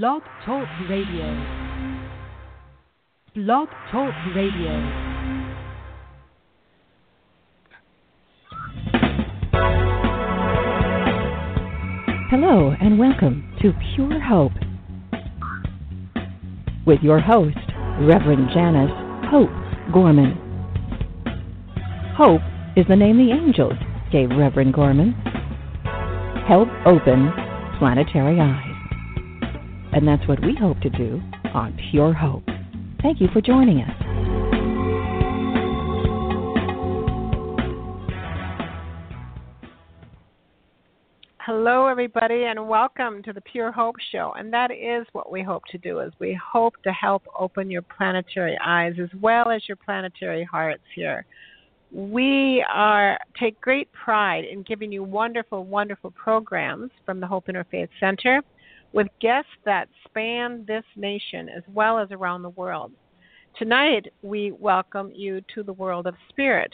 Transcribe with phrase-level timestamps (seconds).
[0.00, 1.26] Blog Talk Radio.
[3.34, 4.72] Blog Talk Radio.
[12.30, 14.52] Hello, and welcome to Pure Hope
[16.86, 17.58] with your host,
[18.00, 18.90] Reverend Janice
[19.30, 19.50] Hope
[19.92, 20.38] Gorman.
[22.16, 22.40] Hope
[22.78, 23.74] is the name the angels
[24.10, 25.12] gave Reverend Gorman.
[26.48, 27.30] Help open
[27.78, 28.71] planetary eyes.
[29.94, 31.20] And that's what we hope to do
[31.52, 32.44] on Pure Hope.
[33.02, 33.90] Thank you for joining us.
[41.44, 44.32] Hello, everybody, and welcome to the Pure Hope Show.
[44.38, 47.82] And that is what we hope to do: is we hope to help open your
[47.82, 50.82] planetary eyes as well as your planetary hearts.
[50.94, 51.26] Here,
[51.92, 57.90] we are take great pride in giving you wonderful, wonderful programs from the Hope Interfaith
[58.00, 58.40] Center,
[58.92, 62.92] with guests that span this nation as well as around the world.
[63.58, 66.72] Tonight, we welcome you to the world of spirit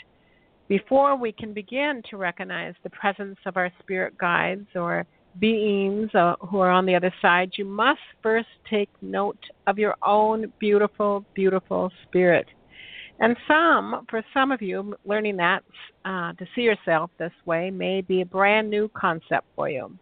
[0.68, 5.06] before we can begin to recognize the presence of our spirit guides or
[5.40, 9.94] beings uh, who are on the other side, you must first take note of your
[10.02, 12.46] own beautiful, beautiful spirit.
[13.20, 15.64] And some, for some of you, learning that
[16.04, 19.96] uh, to see yourself this way may be a brand new concept for you.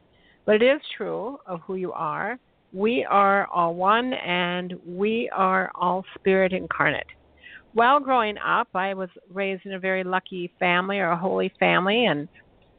[0.46, 2.38] But it is true of who you are.
[2.72, 7.06] We are all one and we are all spirit incarnate
[7.76, 12.06] while growing up, I was raised in a very lucky family or a holy family,
[12.06, 12.26] and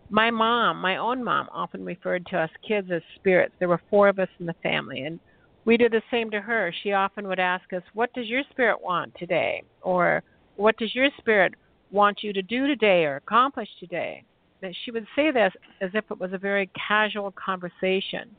[0.10, 3.54] my mom, my own mom, often referred to us kids as spirits.
[3.60, 5.20] There were four of us in the family, and
[5.66, 6.74] we did the same to her.
[6.82, 9.62] She often would ask us, What does your spirit want today?
[9.84, 10.24] Or
[10.56, 11.54] what does your spirit
[11.92, 14.24] want you to do today or accomplish today?
[14.62, 18.36] That she would say this as if it was a very casual conversation.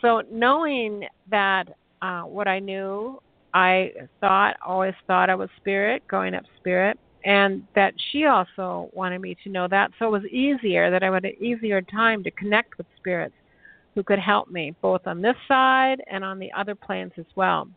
[0.00, 1.68] So knowing that
[2.02, 3.20] uh, what I knew
[3.54, 9.20] I thought, always thought I was spirit, growing up spirit, and that she also wanted
[9.20, 9.90] me to know that.
[9.98, 13.34] So it was easier that I would have easier time to connect with spirits
[13.94, 17.68] who could help me, both on this side and on the other planes as well.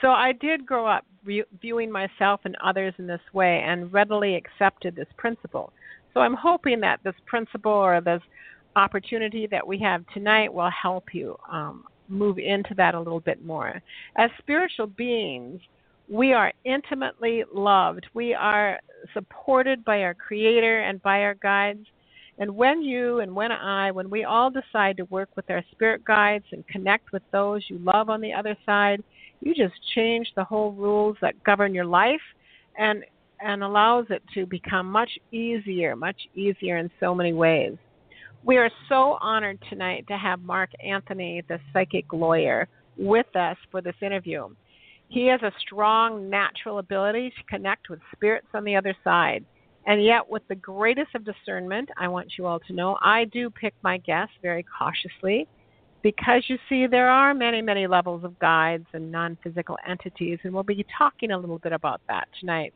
[0.00, 4.36] So I did grow up re- viewing myself and others in this way and readily
[4.36, 5.72] accepted this principle.
[6.14, 8.22] So I'm hoping that this principle or this
[8.76, 13.44] opportunity that we have tonight will help you um, move into that a little bit
[13.44, 13.80] more.
[14.16, 15.60] As spiritual beings,
[16.08, 18.06] we are intimately loved.
[18.14, 18.78] We are
[19.12, 21.86] supported by our Creator and by our guides.
[22.38, 26.04] And when you and when I, when we all decide to work with our spirit
[26.04, 29.02] guides and connect with those you love on the other side,
[29.40, 32.20] you just change the whole rules that govern your life
[32.76, 33.04] and
[33.40, 37.76] and allows it to become much easier, much easier in so many ways.
[38.44, 43.80] We are so honored tonight to have Mark Anthony, the psychic lawyer, with us for
[43.80, 44.48] this interview.
[45.08, 49.44] He has a strong natural ability to connect with spirits on the other side.
[49.86, 53.50] And yet, with the greatest of discernment, I want you all to know I do
[53.50, 55.46] pick my guests very cautiously
[56.02, 60.52] because you see, there are many, many levels of guides and non physical entities, and
[60.52, 62.74] we'll be talking a little bit about that tonight.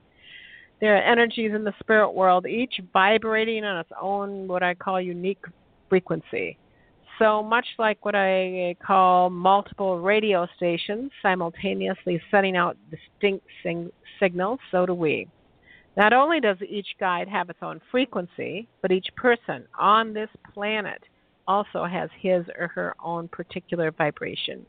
[0.81, 5.01] There are energies in the spirit world, each vibrating on its own, what I call
[5.01, 5.45] unique
[5.89, 6.57] frequency.
[7.19, 13.91] So, much like what I call multiple radio stations simultaneously sending out distinct sing-
[14.21, 15.27] signals, so do we.
[15.97, 21.03] Not only does each guide have its own frequency, but each person on this planet
[21.49, 24.65] also has his or her own particular vibration.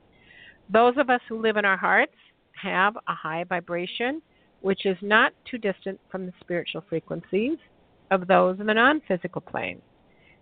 [0.73, 2.15] Those of us who live in our hearts
[2.59, 4.23] have a high vibration
[4.61, 7.57] which is not too distant from the spiritual frequencies
[8.11, 9.81] of those in the non physical plane.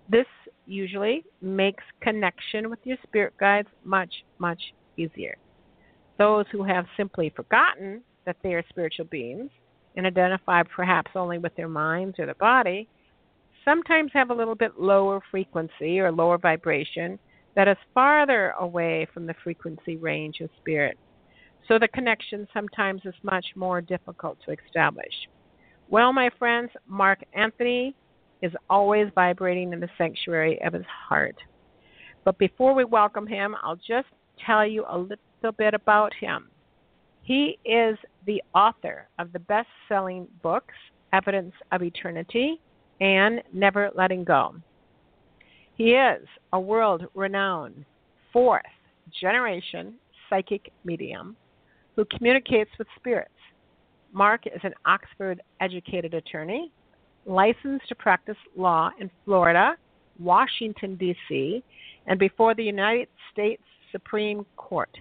[0.10, 0.26] This
[0.66, 4.62] usually makes connection with your spirit guides much, much
[4.98, 5.38] easier.
[6.18, 9.50] Those who have simply forgotten that they are spiritual beings
[9.96, 12.88] and identify perhaps only with their minds or their body
[13.66, 17.20] sometimes have a little bit lower frequency or lower vibration
[17.56, 20.98] that is farther away from the frequency range of spirit
[21.68, 25.14] so the connection sometimes is much more difficult to establish.
[25.90, 27.96] Well, my friends, Mark Anthony
[28.42, 31.36] is always vibrating in the sanctuary of his heart.
[32.24, 34.08] But before we welcome him, I'll just
[34.46, 36.50] tell you a little bit about him.
[37.24, 40.74] He is the author of the best selling books,
[41.14, 42.62] Evidence of Eternity
[43.02, 44.56] and Never Letting Go.
[45.76, 47.86] He is a world renowned
[48.34, 48.64] fourth
[49.22, 49.96] generation
[50.30, 51.36] psychic medium
[51.98, 53.32] who communicates with spirits.
[54.14, 56.72] Mark is an Oxford educated attorney,
[57.26, 59.76] licensed to practice law in Florida,
[60.20, 61.62] Washington, D.C.,
[62.06, 64.96] and before the United States Supreme Court.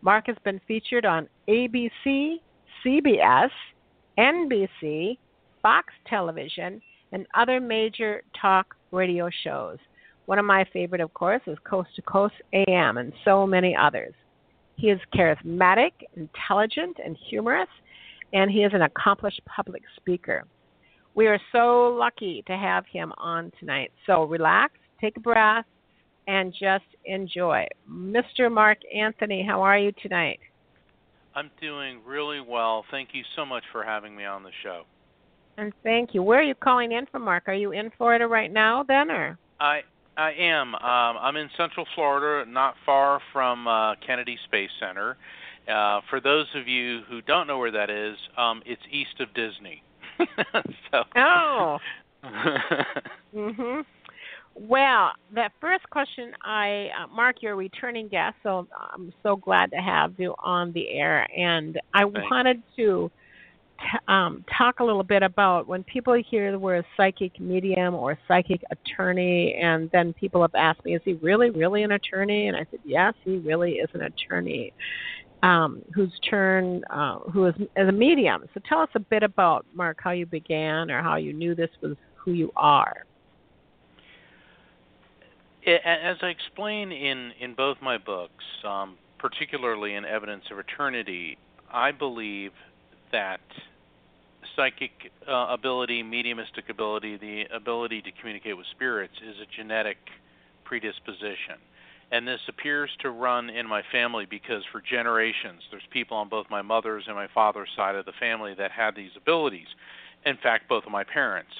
[0.00, 2.36] Mark has been featured on ABC,
[2.84, 3.50] CBS,
[4.16, 5.18] NBC,
[5.60, 6.80] Fox Television,
[7.10, 9.78] and other major talk radio shows.
[10.26, 14.14] One of my favorite, of course, is Coast to Coast AM and so many others.
[14.76, 17.68] He is charismatic, intelligent, and humorous,
[18.32, 20.44] and he is an accomplished public speaker.
[21.14, 23.92] We are so lucky to have him on tonight.
[24.06, 25.66] So relax, take a breath,
[26.26, 27.66] and just enjoy.
[27.90, 28.50] Mr.
[28.50, 30.40] Mark Anthony, how are you tonight?
[31.34, 32.84] I'm doing really well.
[32.90, 34.82] Thank you so much for having me on the show.
[35.58, 36.22] And thank you.
[36.22, 37.44] Where are you calling in from, Mark?
[37.46, 39.38] Are you in Florida right now, then, or?
[39.60, 39.80] I
[40.16, 40.74] I am.
[40.74, 45.16] Um, I'm in Central Florida, not far from uh, Kennedy Space Center.
[45.68, 49.32] Uh, for those of you who don't know where that is, um, it's east of
[49.34, 49.82] Disney.
[50.90, 51.04] so.
[51.16, 51.78] Oh.
[53.34, 53.84] mhm.
[54.54, 59.70] Well, that first question, I uh, Mark, you're a returning guest, so I'm so glad
[59.70, 62.20] to have you on the air, and I Thanks.
[62.30, 63.10] wanted to
[64.08, 68.62] um, talk a little bit about when people hear the word psychic medium or psychic
[68.70, 72.66] attorney, and then people have asked me, "Is he really, really an attorney?" And I
[72.70, 74.72] said, "Yes, he really is an attorney."
[75.42, 78.44] Um, whose turn, uh, who is as a medium.
[78.54, 81.70] So tell us a bit about Mark, how you began, or how you knew this
[81.80, 83.04] was who you are.
[85.66, 91.38] As I explain in, in both my books, um, particularly in Evidence of Eternity,
[91.72, 92.52] I believe
[93.12, 93.40] that
[94.56, 99.98] psychic uh, ability, mediumistic ability, the ability to communicate with spirits is a genetic
[100.64, 101.58] predisposition.
[102.10, 106.46] And this appears to run in my family because for generations there's people on both
[106.50, 109.68] my mother's and my father's side of the family that had these abilities.
[110.26, 111.50] In fact, both of my parents.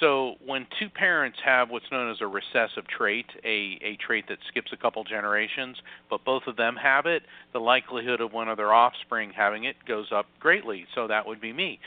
[0.00, 4.38] So when two parents have what's known as a recessive trait, a, a trait that
[4.48, 5.76] skips a couple generations,
[6.08, 9.76] but both of them have it, the likelihood of one of their offspring having it
[9.86, 10.86] goes up greatly.
[10.94, 11.80] So that would be me.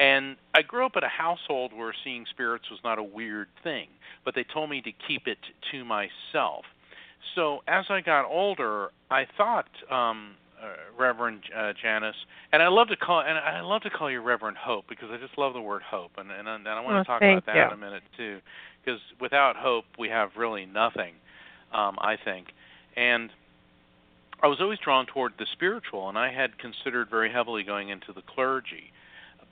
[0.00, 3.88] And I grew up in a household where seeing spirits was not a weird thing,
[4.24, 5.38] but they told me to keep it
[5.72, 6.64] to myself.
[7.34, 10.36] So as I got older, I thought, um,
[10.98, 12.16] Reverend uh, Janice,
[12.52, 15.16] and I love to call and I love to call you Reverend Hope because I
[15.16, 17.56] just love the word hope, and and, and I want Oh, to talk about that
[17.56, 17.62] you.
[17.62, 18.40] in a minute too,
[18.84, 21.14] because without hope we have really nothing,
[21.72, 22.48] um, I think,
[22.96, 23.30] and.
[24.40, 28.12] I was always drawn toward the spiritual, and I had considered very heavily going into
[28.12, 28.92] the clergy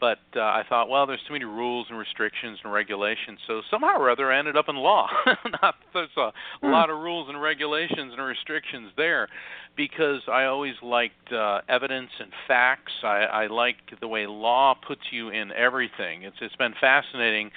[0.00, 3.38] but uh, I thought, well, there's too many rules and restrictions and regulations.
[3.46, 5.08] So somehow or other, I ended up in law.
[5.62, 6.70] Not there's a Hmm.
[6.70, 9.28] lot of rules and regulations and restrictions there,
[9.76, 12.93] because I always liked uh, evidence and facts.
[13.02, 16.22] I, I like the way law puts you in everything.
[16.22, 17.50] It's it's been fascinating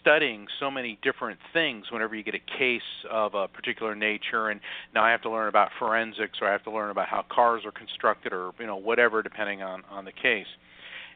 [0.00, 4.60] studying so many different things whenever you get a case of a particular nature and
[4.94, 7.62] now I have to learn about forensics or I have to learn about how cars
[7.64, 10.48] are constructed or you know whatever depending on on the case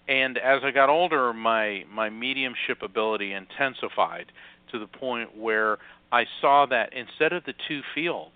[0.08, 4.26] and as I got older, my my mediumship ability intensified
[4.72, 5.78] to the point where
[6.12, 8.32] I saw that instead of the two fields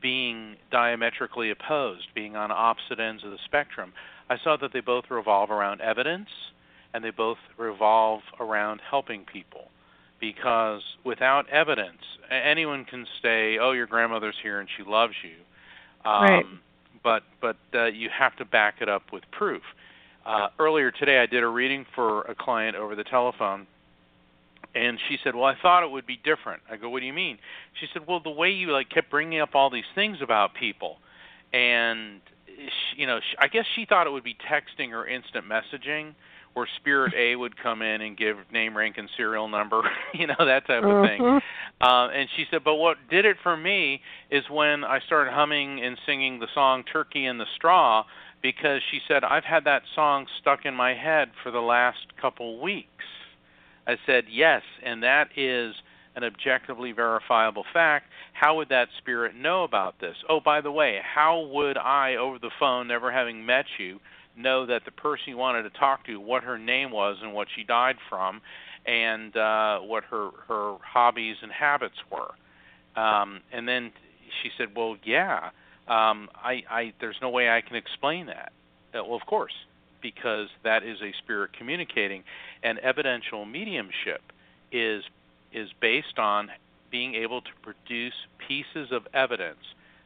[0.00, 3.92] being diametrically opposed, being on opposite ends of the spectrum,
[4.28, 6.28] I saw that they both revolve around evidence
[6.92, 9.68] and they both revolve around helping people.
[10.20, 12.00] Because without evidence,
[12.30, 15.36] anyone can say, "Oh, your grandmother's here and she loves you,"
[16.08, 16.46] um, Right.
[17.02, 19.62] but but uh, you have to back it up with proof.
[20.24, 23.66] Uh, earlier today, I did a reading for a client over the telephone,
[24.74, 27.12] and she said, "Well, I thought it would be different." I go, "What do you
[27.12, 27.38] mean?"
[27.74, 30.98] She said, "Well, the way you like kept bringing up all these things about people,
[31.52, 35.46] and she, you know, she, I guess she thought it would be texting or instant
[35.46, 36.14] messaging."
[36.54, 39.82] Where Spirit A would come in and give name, rank, and serial number,
[40.14, 41.20] you know that type of thing.
[41.20, 41.42] Mhm.
[41.80, 44.00] Um, and she said, but what did it for me
[44.30, 48.04] is when I started humming and singing the song Turkey in the Straw,
[48.44, 52.60] because she said, I've had that song stuck in my head for the last couple
[52.60, 52.88] weeks.
[53.86, 55.74] I said, yes, and that is
[56.14, 58.04] an objectively verifiable fact.
[58.34, 60.16] How would that spirit know about this?
[60.28, 63.98] Oh, by the way, how would I, over the phone, never having met you,
[64.36, 67.48] know that the person you wanted to talk to, what her name was and what
[67.56, 68.42] she died from,
[68.84, 73.00] and uh, what her her hobbies and habits were.
[73.00, 73.92] Um, and then
[74.42, 75.50] she said, "Well, yeah,
[75.88, 78.52] um, I, I there's no way I can explain that."
[78.94, 79.52] Uh, well, of course,
[80.00, 82.24] because that is a spirit communicating,
[82.62, 84.22] and evidential mediumship
[84.72, 85.04] is
[85.52, 86.50] is based on
[86.90, 88.14] being able to produce
[88.46, 89.58] pieces of evidence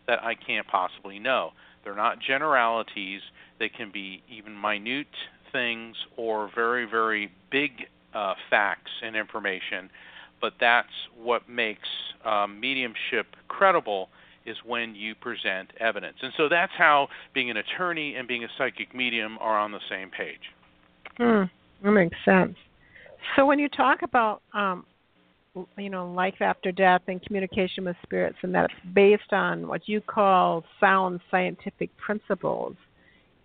[0.07, 1.53] that I can't possibly know.
[1.85, 3.21] They're not generalities.
[3.59, 5.07] They can be even minute
[5.53, 9.91] things or very, very big uh, facts and information.
[10.41, 10.89] But that's
[11.21, 11.89] what makes
[12.25, 14.09] um, mediumship credible
[14.49, 16.17] is when you present evidence.
[16.23, 19.81] And so that's how being an attorney and being a psychic medium are on the
[19.91, 20.41] same page.
[21.17, 21.45] Hmm,
[21.83, 22.57] that makes sense.
[23.37, 24.87] So when you talk about um,
[25.77, 30.01] you know life after death and communication with spirits, and that's based on what you
[30.01, 32.77] call sound scientific principles,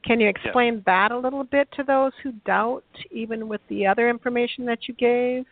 [0.05, 4.09] can you explain that a little bit to those who doubt, even with the other
[4.09, 5.45] information that you gave?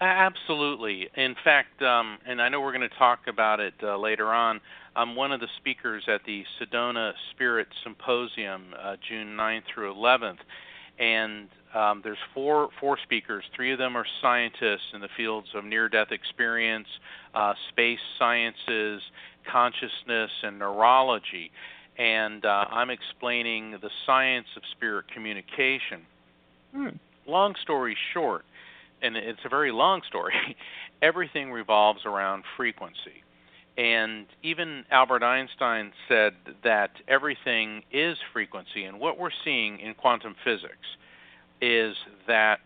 [0.00, 1.08] Absolutely.
[1.16, 4.60] In fact, um, and I know we're going to talk about it uh, later on.
[4.96, 10.38] I'm one of the speakers at the Sedona Spirit Symposium, uh, June 9th through 11th,
[10.98, 13.42] and um, there's four four speakers.
[13.56, 16.86] Three of them are scientists in the fields of near-death experience,
[17.34, 19.02] uh, space sciences,
[19.50, 21.50] consciousness, and neurology
[21.96, 26.02] and uh, I'm explaining the science of spirit communication.
[26.74, 26.88] Hmm.
[27.26, 28.44] Long story short,
[29.04, 30.34] and it's a very long story,
[31.02, 33.22] everything revolves around frequency.
[33.76, 38.84] And even Albert Einstein said that everything is frequency.
[38.84, 40.86] And what we're seeing in quantum physics
[41.60, 41.96] is
[42.28, 42.60] that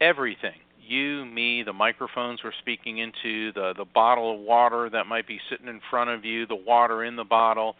[0.00, 5.26] everything, you, me, the microphones we're speaking into, the, the bottle of water that might
[5.26, 7.74] be sitting in front of you, the water in the bottle,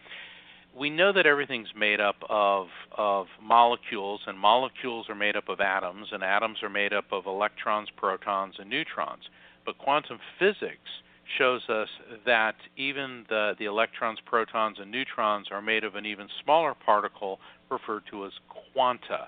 [0.77, 5.59] we know that everything's made up of of molecules and molecules are made up of
[5.59, 9.23] atoms and atoms are made up of electrons, protons and neutrons.
[9.65, 10.89] But quantum physics
[11.37, 11.89] shows us
[12.25, 17.39] that even the the electrons, protons and neutrons are made of an even smaller particle
[17.69, 18.33] referred to as
[18.73, 19.27] quanta.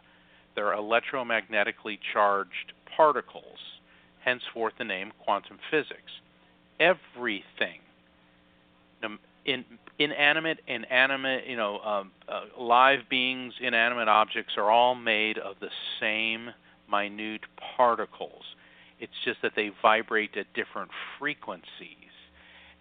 [0.56, 3.60] They're electromagnetically charged particles,
[4.24, 6.12] henceforth the name quantum physics.
[6.80, 7.80] Everything
[9.46, 9.64] in
[9.98, 15.56] inanimate and animate, you know, um, uh, live beings, inanimate objects are all made of
[15.62, 16.50] the same
[16.90, 17.42] minute
[17.78, 18.44] particles.
[19.00, 22.06] It's just that they vibrate at different frequencies.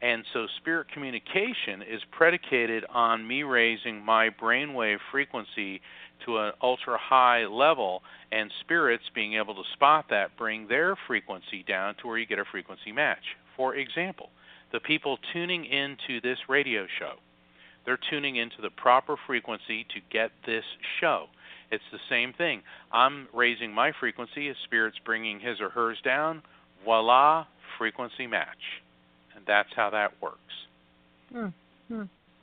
[0.02, 5.80] And so spirit communication is predicated on me raising my brainwave frequency
[6.26, 11.64] to an ultra high level and spirits being able to spot that bring their frequency
[11.66, 13.22] down to where you get a frequency match.
[13.56, 14.30] For example,
[14.74, 17.12] the people tuning into this radio show.
[17.86, 20.64] They're tuning into the proper frequency to get this
[21.00, 21.26] show.
[21.70, 22.60] It's the same thing.
[22.92, 26.42] I'm raising my frequency, as Spirit's bringing his or hers down.
[26.84, 27.46] Voila,
[27.78, 28.48] frequency match.
[29.36, 30.38] And that's how that works.
[31.32, 31.46] Hmm.
[31.88, 32.02] Hmm.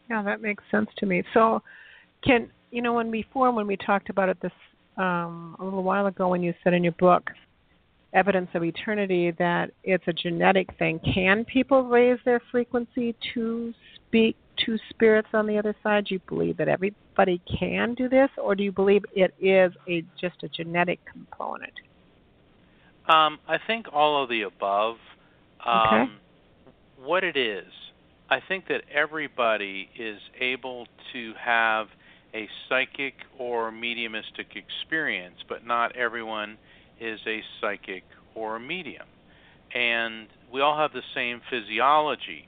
[0.10, 1.24] Yeah, that makes sense to me.
[1.34, 1.62] So,
[2.24, 4.52] can you know when before when we talked about it this
[4.96, 7.30] um, a little while ago when you said in your book
[8.14, 11.00] evidence of eternity that it's a genetic thing.
[11.14, 16.06] Can people raise their frequency to speak to spirits on the other side?
[16.06, 20.04] Do you believe that everybody can do this, or do you believe it is a
[20.20, 21.74] just a genetic component?
[23.08, 24.98] Um, I think all of the above.
[25.66, 26.12] Um, okay.
[27.04, 27.66] What it is,
[28.30, 31.88] I think that everybody is able to have
[32.34, 36.58] a psychic or mediumistic experience, but not everyone
[37.02, 38.04] is a psychic
[38.36, 39.08] or a medium.
[39.74, 42.48] And we all have the same physiology.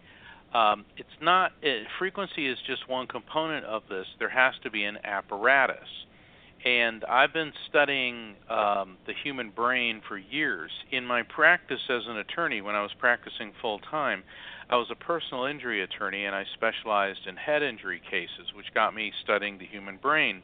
[0.54, 4.06] Um, it's not, it, frequency is just one component of this.
[4.20, 5.88] There has to be an apparatus.
[6.66, 10.72] And I've been studying um, the human brain for years.
[10.92, 14.24] In my practice as an attorney, when I was practicing full time,
[14.70, 18.96] I was a personal injury attorney and I specialized in head injury cases, which got
[18.96, 20.42] me studying the human brain.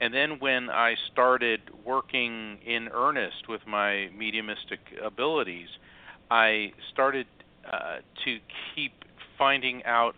[0.00, 5.68] And then when I started working in earnest with my mediumistic abilities,
[6.30, 7.26] I started
[7.70, 8.38] uh, to
[8.74, 8.92] keep
[9.36, 10.14] finding out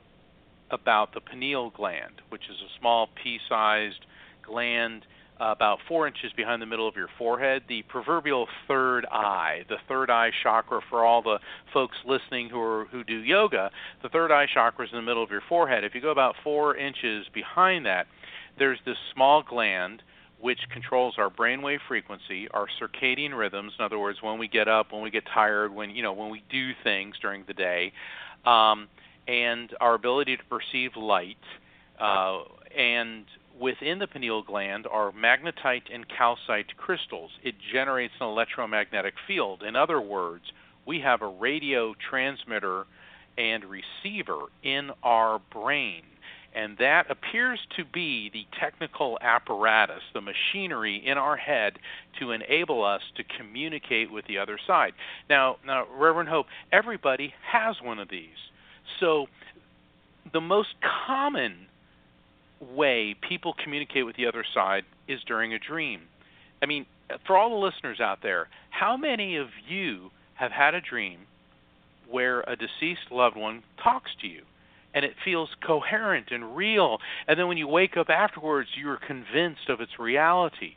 [0.70, 4.04] about the pineal gland, which is a small pea-sized
[4.42, 9.64] gland uh, about four inches behind the middle of your forehead, the proverbial third eye,
[9.70, 11.38] the third eye chakra for all the
[11.72, 13.70] folks listening who are who do yoga.
[14.02, 15.82] The third eye chakra is in the middle of your forehead.
[15.82, 18.06] If you go about four inches behind that,
[18.58, 20.02] there's this small gland
[20.40, 23.72] which controls our brainwave frequency, our circadian rhythms.
[23.78, 26.30] In other words, when we get up, when we get tired, when you know when
[26.30, 27.92] we do things during the day,
[28.44, 28.88] um,
[29.26, 31.38] and our ability to perceive light.
[31.98, 32.44] Uh,
[32.76, 33.26] and
[33.60, 37.30] within the pineal gland are magnetite and calcite crystals.
[37.42, 39.62] It generates an electromagnetic field.
[39.62, 40.44] In other words,
[40.86, 42.86] we have a radio transmitter
[43.36, 46.02] and receiver in our brain
[46.54, 51.74] and that appears to be the technical apparatus, the machinery in our head
[52.18, 54.92] to enable us to communicate with the other side.
[55.28, 58.28] Now, now Reverend Hope, everybody has one of these.
[58.98, 59.26] So
[60.32, 60.70] the most
[61.06, 61.66] common
[62.60, 66.02] way people communicate with the other side is during a dream.
[66.62, 66.86] I mean,
[67.26, 71.20] for all the listeners out there, how many of you have had a dream
[72.08, 74.42] where a deceased loved one talks to you?
[74.94, 76.98] and it feels coherent and real.
[77.28, 80.74] And then when you wake up afterwards, you're convinced of its reality.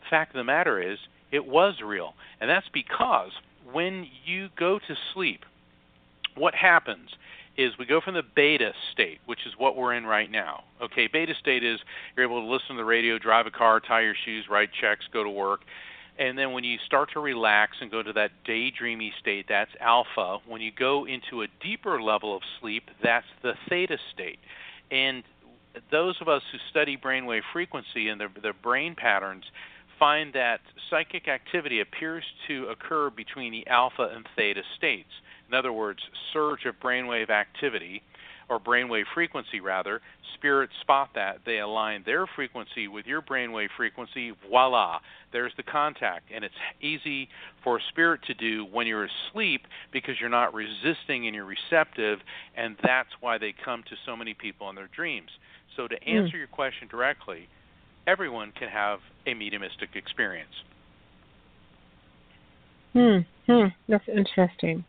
[0.00, 0.98] The fact of the matter is,
[1.30, 2.14] it was real.
[2.40, 3.30] And that's because
[3.70, 5.44] when you go to sleep,
[6.36, 7.10] what happens
[7.60, 10.64] is we go from the beta state, which is what we're in right now.
[10.82, 11.78] Okay, beta state is
[12.16, 15.04] you're able to listen to the radio, drive a car, tie your shoes, write checks,
[15.12, 15.60] go to work.
[16.18, 20.38] And then when you start to relax and go to that daydreamy state, that's alpha.
[20.46, 24.38] When you go into a deeper level of sleep, that's the theta state.
[24.90, 25.22] And
[25.90, 29.44] those of us who study brainwave frequency and the, the brain patterns
[29.98, 35.10] find that psychic activity appears to occur between the alpha and theta states.
[35.50, 36.00] In other words,
[36.32, 38.02] surge of brainwave activity
[38.50, 40.00] or brainwave frequency rather,
[40.34, 41.38] spirits spot that.
[41.46, 44.32] They align their frequency with your brainwave frequency.
[44.48, 44.98] Voila,
[45.32, 46.24] there's the contact.
[46.34, 47.28] And it's easy
[47.62, 52.18] for a spirit to do when you're asleep because you're not resisting and you're receptive,
[52.56, 55.30] and that's why they come to so many people in their dreams.
[55.76, 56.16] So, to hmm.
[56.16, 56.40] answer mm.
[56.40, 57.48] your question directly,
[58.08, 60.50] everyone can have a mediumistic experience.
[62.92, 63.66] Hmm, hmm.
[63.88, 64.84] That's interesting.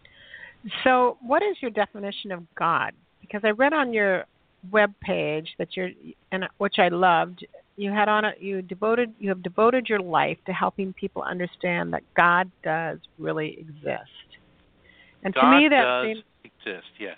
[0.84, 2.94] So, what is your definition of God?
[3.20, 4.26] Because I read on your
[4.72, 5.90] web page that you're,
[6.32, 7.46] and which I loved.
[7.78, 8.38] You had on it.
[8.40, 9.14] You devoted.
[9.20, 14.10] You have devoted your life to helping people understand that God does really exist.
[15.24, 16.88] And God to me, that does seems, exist.
[17.00, 17.18] Yes.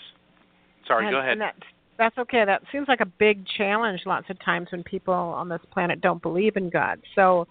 [0.88, 1.06] Sorry.
[1.08, 1.40] and, go ahead.
[1.40, 1.56] That,
[1.98, 2.46] that's okay.
[2.46, 6.22] That seems like a big challenge lots of times when people on this planet don't
[6.22, 7.00] believe in God.
[7.16, 7.48] So,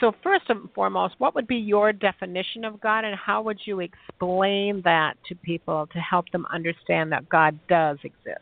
[0.00, 3.80] so first and foremost, what would be your definition of God, and how would you
[3.80, 8.40] explain that to people to help them understand that God does exist?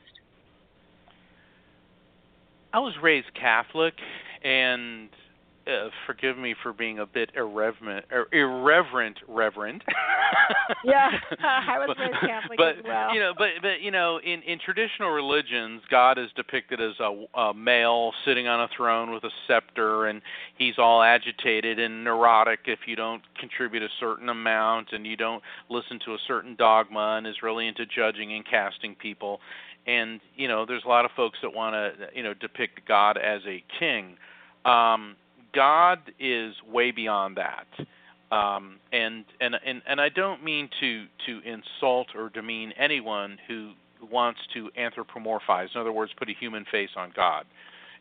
[2.72, 3.94] I was raised Catholic,
[4.42, 5.10] and
[5.66, 9.84] uh, forgive me for being a bit irreverent, er, irreverent, reverend.
[10.84, 13.14] yeah, I was raised Catholic but, as well.
[13.14, 17.24] You know, but but you know, in in traditional religions, God is depicted as a,
[17.38, 20.20] a male sitting on a throne with a scepter, and
[20.58, 25.42] he's all agitated and neurotic if you don't contribute a certain amount, and you don't
[25.68, 29.40] listen to a certain dogma, and is really into judging and casting people.
[29.86, 33.16] And you know, there's a lot of folks that want to you know depict God
[33.16, 34.16] as a king.
[34.64, 35.16] Um,
[35.54, 37.66] God is way beyond that.
[38.34, 43.72] Um, and, and and and I don't mean to to insult or demean anyone who
[44.10, 45.68] wants to anthropomorphize.
[45.74, 47.44] In other words, put a human face on God.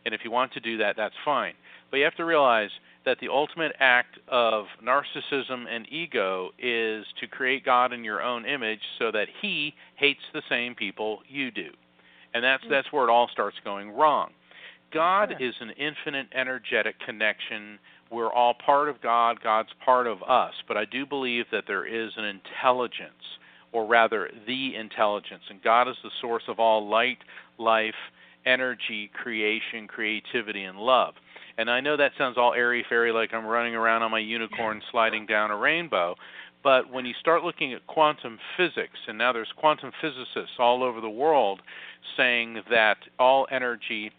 [0.04, 1.54] And if you want to do that, that's fine.
[1.90, 2.70] But you have to realize
[3.04, 8.46] that the ultimate act of narcissism and ego is to create God in your own
[8.46, 11.68] image so that he hates the same people you do.
[12.34, 14.30] And that's that's where it all starts going wrong.
[14.92, 17.78] God is an infinite energetic connection.
[18.10, 20.52] We're all part of God, God's part of us.
[20.68, 23.38] But I do believe that there is an intelligence,
[23.72, 25.42] or rather, the intelligence.
[25.48, 27.18] And God is the source of all light,
[27.58, 27.94] life,
[28.44, 31.14] energy, creation, creativity, and love.
[31.58, 34.82] And I know that sounds all airy fairy like I'm running around on my unicorn
[34.90, 36.16] sliding down a rainbow.
[36.62, 41.00] But when you start looking at quantum physics, and now there's quantum physicists all over
[41.00, 41.60] the world
[42.16, 44.12] saying that all energy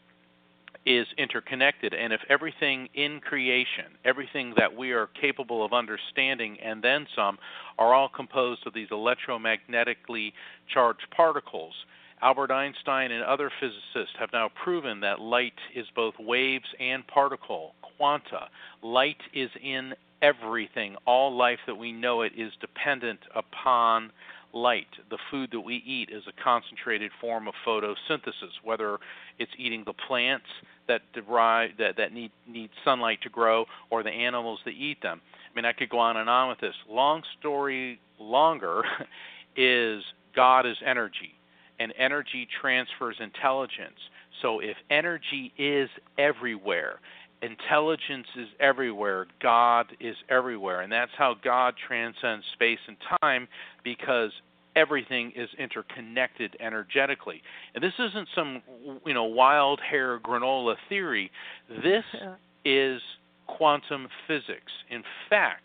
[0.85, 1.93] is interconnected.
[1.93, 7.37] And if everything in creation, everything that we are capable of understanding and then some,
[7.77, 10.33] are all composed of these electromagnetically
[10.73, 11.73] charged particles,
[12.21, 17.73] Albert Einstein and other physicists have now proven that light is both waves and particle,
[17.97, 18.47] quanta.
[18.81, 20.95] Light is in everything.
[21.05, 24.11] All life that we know it is dependent upon
[24.53, 24.87] light.
[25.09, 28.99] The food that we eat is a concentrated form of photosynthesis, whether
[29.37, 30.45] it's eating the plants
[30.87, 35.21] that derive that, that need need sunlight to grow or the animals that eat them.
[35.51, 36.75] I mean I could go on and on with this.
[36.89, 38.83] Long story longer
[39.55, 40.03] is
[40.35, 41.35] God is energy
[41.79, 43.99] and energy transfers intelligence.
[44.41, 46.99] So if energy is everywhere,
[47.41, 50.81] intelligence is everywhere, God is everywhere.
[50.81, 53.47] And that's how God transcends space and time
[53.83, 54.31] because
[54.75, 57.41] everything is interconnected energetically.
[57.75, 58.61] And this isn't some
[59.05, 61.31] you know wild hair granola theory.
[61.69, 62.35] This yeah.
[62.65, 63.01] is
[63.47, 64.71] quantum physics.
[64.89, 65.63] In fact,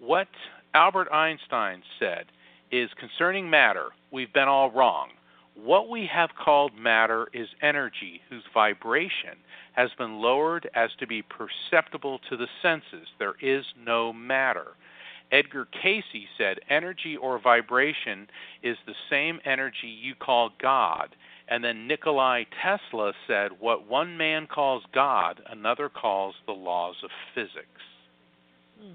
[0.00, 0.28] what
[0.74, 2.26] Albert Einstein said
[2.70, 5.08] is concerning matter, we've been all wrong.
[5.54, 9.36] What we have called matter is energy whose vibration
[9.72, 13.08] has been lowered as to be perceptible to the senses.
[13.18, 14.68] There is no matter.
[15.30, 18.28] Edgar Cayce said, energy or vibration
[18.62, 21.14] is the same energy you call God.
[21.48, 27.10] And then Nikolai Tesla said, what one man calls God, another calls the laws of
[27.34, 27.82] physics.
[28.80, 28.92] Hmm.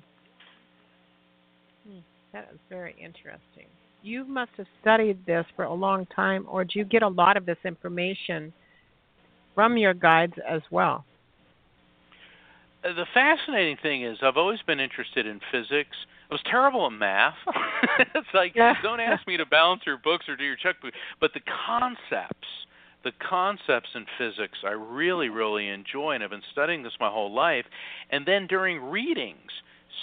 [1.88, 2.00] Hmm.
[2.32, 3.68] That is very interesting.
[4.04, 7.38] you must have studied this for a long time, or do you get a lot
[7.38, 8.54] of this information
[9.56, 11.06] from your guides as well?
[12.84, 15.96] Uh, the fascinating thing is, I've always been interested in physics.
[16.30, 17.36] I was terrible at math.
[18.16, 18.74] it's like, Yeah.
[18.82, 20.94] don't ask me to balance your books or do your checkbook.
[21.20, 22.48] But the concepts,
[23.04, 27.32] the concepts in physics, I really, really enjoy, and I've been studying this my whole
[27.34, 27.66] life.
[28.10, 29.52] And then during readings,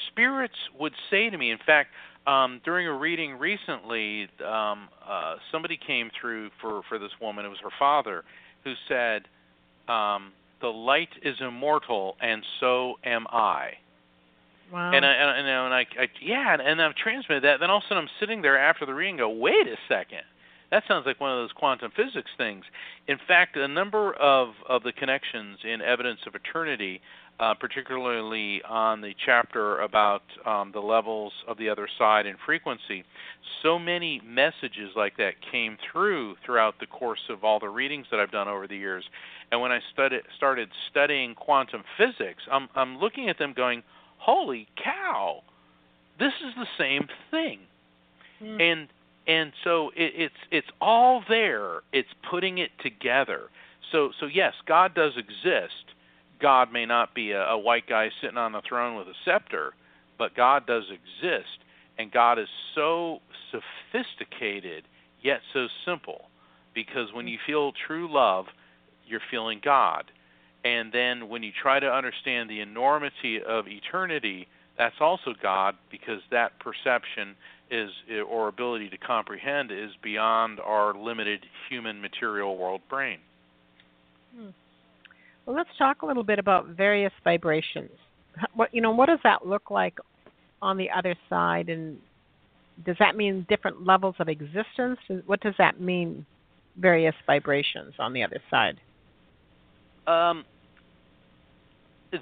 [0.09, 1.91] spirits would say to me, in fact,
[2.27, 7.47] um, during a reading recently, um, uh, somebody came through for for this woman.
[7.47, 8.25] It was her father,
[8.63, 9.23] who said,
[9.89, 13.79] um, "The light is immortal, and so am I."
[14.73, 14.93] Wow.
[14.95, 17.61] And I, and, I- and I, I yeah, and, and I've transmitted that.
[17.61, 19.77] Then all of a sudden, I'm sitting there after the reading, and go, "Wait a
[19.89, 20.23] second,
[20.71, 22.65] that sounds like one of those quantum physics things."
[23.09, 27.01] In fact, a number of of the connections in evidence of eternity
[27.41, 33.03] uh, particularly on the chapter about um, the levels of the other side and frequency,
[33.63, 38.21] so many messages like that came through throughout the course of all the readings that
[38.21, 39.05] I've done over the years.
[39.51, 43.83] And when I studied, started studying quantum physics, I'm, I'm looking at them going,
[44.21, 45.43] holy cow,
[46.19, 47.61] this is the same thing.
[48.43, 48.61] Mm.
[48.61, 48.89] And
[49.27, 51.81] and so it, it's it's all there.
[51.93, 53.43] It's putting it together.
[53.93, 55.95] So so yes, God does exist.
[56.41, 59.75] God may not be a, a white guy sitting on the throne with a scepter,
[60.19, 61.65] but God does exist,
[61.99, 63.19] and God is so
[63.51, 64.85] sophisticated
[65.23, 66.23] yet so simple.
[66.75, 68.47] Because when you feel true love,
[69.07, 70.05] you're feeling God.
[70.65, 74.47] And then when you try to understand the enormity of eternity,
[74.77, 77.35] that's also God because that perception
[77.71, 77.91] is
[78.29, 83.19] or ability to comprehend is beyond our limited human material world brain.
[85.47, 87.91] Well, let's talk a little bit about various vibrations.
[88.55, 89.99] What you know, what does that look like
[90.63, 91.99] on the other side, and
[92.85, 94.99] does that mean different levels of existence?
[95.27, 96.27] What does that mean?
[96.77, 98.81] Various vibrations on the other side.
[100.07, 100.45] Um,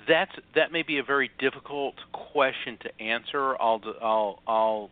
[0.06, 3.56] that's that may be a very difficult question to answer.
[3.60, 4.90] I'll I'll I'll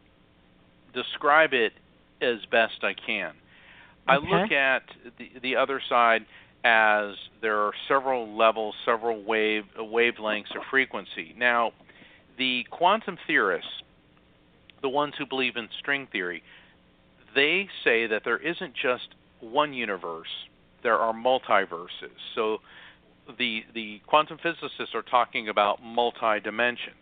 [0.95, 1.73] describe it
[2.23, 3.35] as best I can.
[4.09, 4.83] I look at
[5.19, 6.25] the the other side
[6.65, 11.35] as there are several levels, several wave wavelengths of frequency.
[11.37, 11.73] Now,
[12.39, 13.71] the quantum theorists,
[14.83, 16.43] the ones who believe in string theory,
[17.35, 20.29] they say that there isn't just one universe,
[20.83, 22.17] there are multiverses.
[22.35, 22.59] So
[23.39, 26.97] the the quantum physicists are talking about multi dimensions.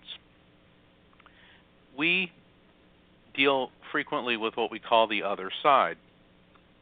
[1.96, 2.32] We
[3.34, 5.96] deal frequently with what we call the other side.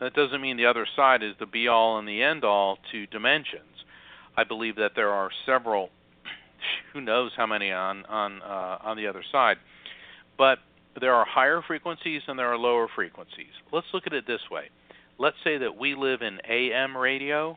[0.01, 3.07] That doesn't mean the other side is the be all and the end all to
[3.07, 3.63] dimensions.
[4.37, 5.91] I believe that there are several,
[6.93, 9.59] who knows how many on on uh, on the other side,
[10.39, 10.59] but
[11.01, 13.53] there are higher frequencies and there are lower frequencies.
[13.73, 14.71] Let's look at it this way.
[15.19, 17.57] Let's say that we live in AM radio,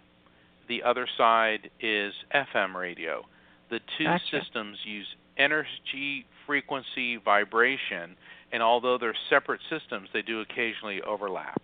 [0.68, 3.24] the other side is FM radio.
[3.70, 4.42] The two Gotcha.
[4.42, 8.16] systems use energy, frequency, vibration,
[8.52, 11.62] and although they're separate systems, they do occasionally overlap.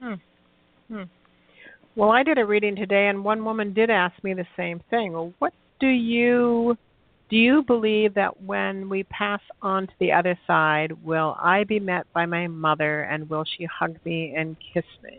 [0.00, 0.14] Hmm.
[0.90, 1.02] Hmm.
[1.94, 5.12] Well, I did a reading today, and one woman did ask me the same thing.
[5.12, 6.76] Well, what do you
[7.30, 7.36] do?
[7.36, 12.06] You believe that when we pass on to the other side, will I be met
[12.12, 15.18] by my mother, and will she hug me and kiss me?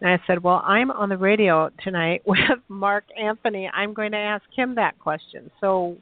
[0.00, 3.70] And I said, Well, I'm on the radio tonight with Mark Anthony.
[3.72, 5.50] I'm going to ask him that question.
[5.60, 5.96] So,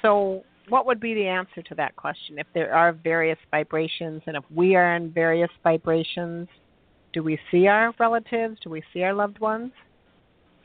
[0.00, 2.38] so what would be the answer to that question?
[2.38, 6.48] If there are various vibrations, and if we are in various vibrations,
[7.12, 8.58] do we see our relatives?
[8.62, 9.72] Do we see our loved ones?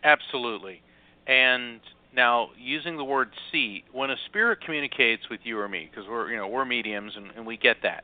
[0.03, 0.82] Absolutely.
[1.27, 1.82] And
[2.15, 6.32] now, using the word "see," when a spirit communicates with you or me, because we're
[6.32, 8.03] you know we're mediums and, and we get that.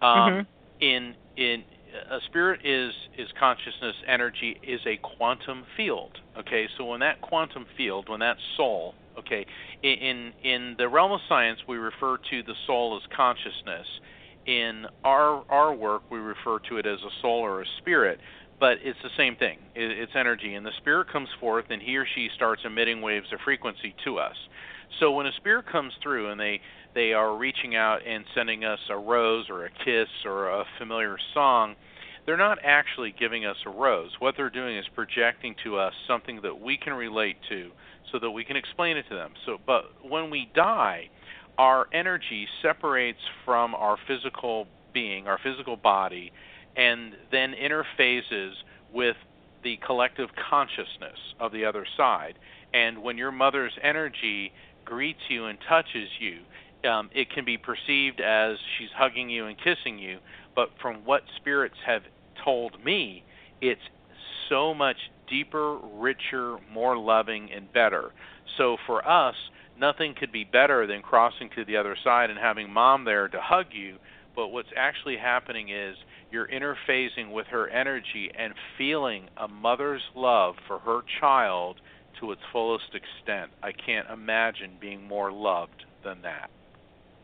[0.00, 0.46] Um,
[0.80, 1.64] In in
[2.10, 3.94] a spirit is is consciousness.
[4.06, 6.12] Energy is a quantum field.
[6.38, 9.46] Okay, so when that quantum field, when that soul, okay,
[9.82, 13.86] in in the realm of science, we refer to the soul as consciousness.
[14.46, 18.18] In our our work, we refer to it as a soul or a spirit
[18.60, 19.58] but it's the same thing.
[19.74, 23.40] It's energy, and the spirit comes forth, and he or she starts emitting waves of
[23.44, 24.36] frequency to us.
[25.00, 26.60] So when a spirit comes through, and they
[26.94, 31.16] they are reaching out and sending us a rose or a kiss or a familiar
[31.34, 31.74] song,
[32.26, 34.10] they're not actually giving us a rose.
[34.18, 37.70] What they're doing is projecting to us something that we can relate to,
[38.12, 39.32] so that we can explain it to them.
[39.46, 41.08] So, but when we die,
[41.58, 46.32] our energy separates from our physical being, our physical body,
[46.76, 48.52] and then interfaces
[48.92, 49.16] with
[49.64, 52.34] the collective consciousness of the other side.
[52.74, 54.52] And when your mother's energy
[54.84, 56.40] greets you and touches you,
[56.84, 60.18] um, it can be perceived as she's hugging you and kissing you,
[60.54, 62.02] but from what spirits have
[62.44, 63.24] told me,
[63.60, 63.80] it's
[64.48, 64.96] so much
[65.28, 68.12] deeper, richer, more loving, and better.
[68.58, 69.34] So for us,
[69.78, 73.40] nothing could be better than crossing to the other side and having mom there to
[73.40, 73.96] hug you.
[74.34, 75.96] But what's actually happening is
[76.30, 81.80] you're interfacing with her energy and feeling a mother's love for her child
[82.20, 83.50] to its fullest extent.
[83.62, 86.50] I can't imagine being more loved than that.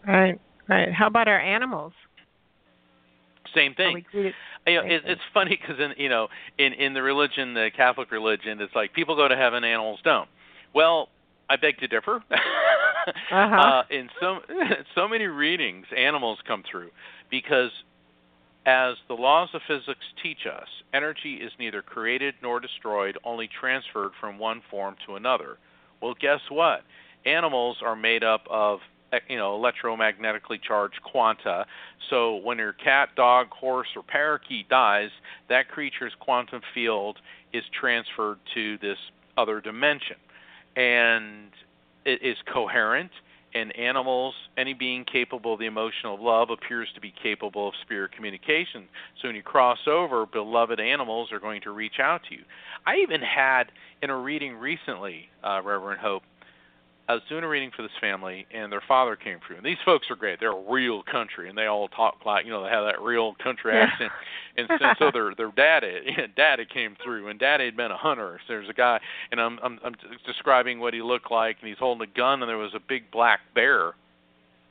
[0.08, 0.92] Right, right.
[0.92, 1.92] How about our animals?
[3.54, 4.04] Same thing.
[4.12, 4.22] You
[4.66, 8.60] know, it, it's funny because in you know in in the religion, the Catholic religion,
[8.60, 10.28] it's like people go to heaven, animals don't.
[10.74, 11.08] Well,
[11.50, 12.22] I beg to differ.
[12.30, 13.32] uh-huh.
[13.32, 14.38] uh, in so
[14.94, 16.90] so many readings, animals come through
[17.30, 17.70] because
[18.64, 24.12] as the laws of physics teach us, energy is neither created nor destroyed, only transferred
[24.20, 25.58] from one form to another.
[26.02, 26.80] Well, guess what?
[27.24, 28.80] Animals are made up of
[29.28, 31.66] you know electromagnetically charged quanta.
[32.10, 35.10] So when your cat, dog, horse, or parakeet dies,
[35.48, 37.18] that creature's quantum field
[37.52, 38.98] is transferred to this
[39.36, 40.16] other dimension,
[40.76, 41.50] and
[42.04, 43.10] it is coherent
[43.54, 47.74] in animals, any being capable of the emotion of love appears to be capable of
[47.82, 48.88] spirit communication.
[49.20, 52.42] So when you cross over, beloved animals are going to reach out to you.
[52.86, 53.64] I even had
[54.02, 56.22] in a reading recently, uh, Reverend Hope,
[57.08, 59.56] I was doing a reading for this family, and their father came through.
[59.56, 62.62] And these folks are great; they're real country, and they all talk like you know
[62.62, 63.86] they have that real country yeah.
[63.90, 64.12] accent.
[64.58, 68.38] And so, so their their daddy, daddy came through, and daddy had been a hunter.
[68.46, 69.00] So there's a guy,
[69.32, 69.94] and I'm I'm I'm
[70.26, 73.10] describing what he looked like, and he's holding a gun, and there was a big
[73.10, 73.92] black bear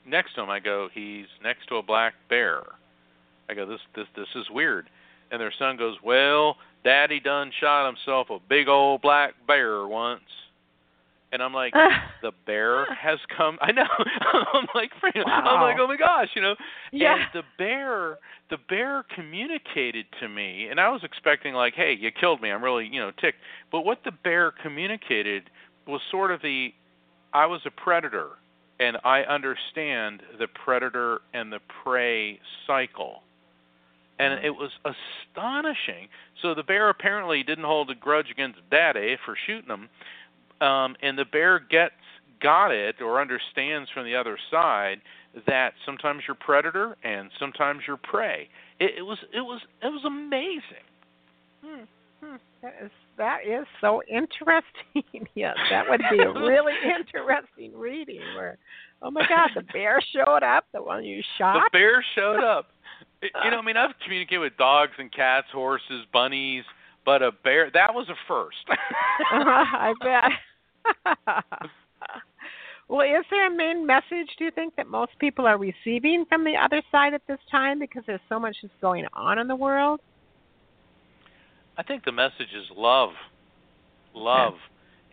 [0.06, 0.50] next to him.
[0.52, 2.62] I go, he's next to a black bear.
[3.50, 4.90] I go, this this this is weird.
[5.32, 10.22] And their son goes, well, daddy done shot himself a big old black bear once
[11.32, 11.74] and I'm like,
[12.22, 13.58] the bear has come.
[13.62, 13.84] I know.
[14.54, 15.24] I'm like, wow.
[15.26, 16.56] I'm like, oh my gosh, you know.
[16.92, 17.16] Yeah.
[17.16, 18.18] And the bear,
[18.50, 22.52] the bear communicated to me, and I was expecting like, hey, you killed me.
[22.52, 23.40] I'm really, you know, ticked.
[23.72, 25.50] But what the bear communicated
[25.86, 26.74] was sort of the,
[27.34, 28.30] I was a predator,
[28.80, 33.24] and I understand the predator and the prey cycle.
[34.20, 34.46] And mm.
[34.46, 36.08] it was astonishing.
[36.42, 39.90] So the bear apparently didn't hold a grudge against Daddy for shooting him
[40.62, 41.94] um, and the bear gets
[42.42, 45.02] got it or understands from the other side
[45.46, 48.50] that sometimes you're predator and sometimes you're prey.
[48.80, 50.86] It, it was it was it was amazing.
[51.64, 51.84] Hmm.
[52.24, 52.36] Hmm.
[52.62, 55.28] That is that is so interesting.
[55.36, 58.22] yes, that would be a really interesting reading.
[58.36, 58.58] Where,
[59.02, 61.54] oh my God, the bear showed up, the one you shot.
[61.72, 62.70] The bear showed up.
[63.22, 66.64] you know, I mean, I've communicated with dogs and cats, horses, bunnies,
[67.08, 68.58] but a bear that was a first.
[69.32, 70.32] I bet.
[72.90, 76.44] well, is there a main message, do you think, that most people are receiving from
[76.44, 79.56] the other side at this time because there's so much that's going on in the
[79.56, 80.02] world?
[81.78, 83.12] I think the message is love.
[84.14, 84.56] Love.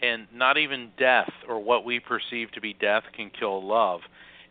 [0.02, 4.00] And not even death or what we perceive to be death can kill love.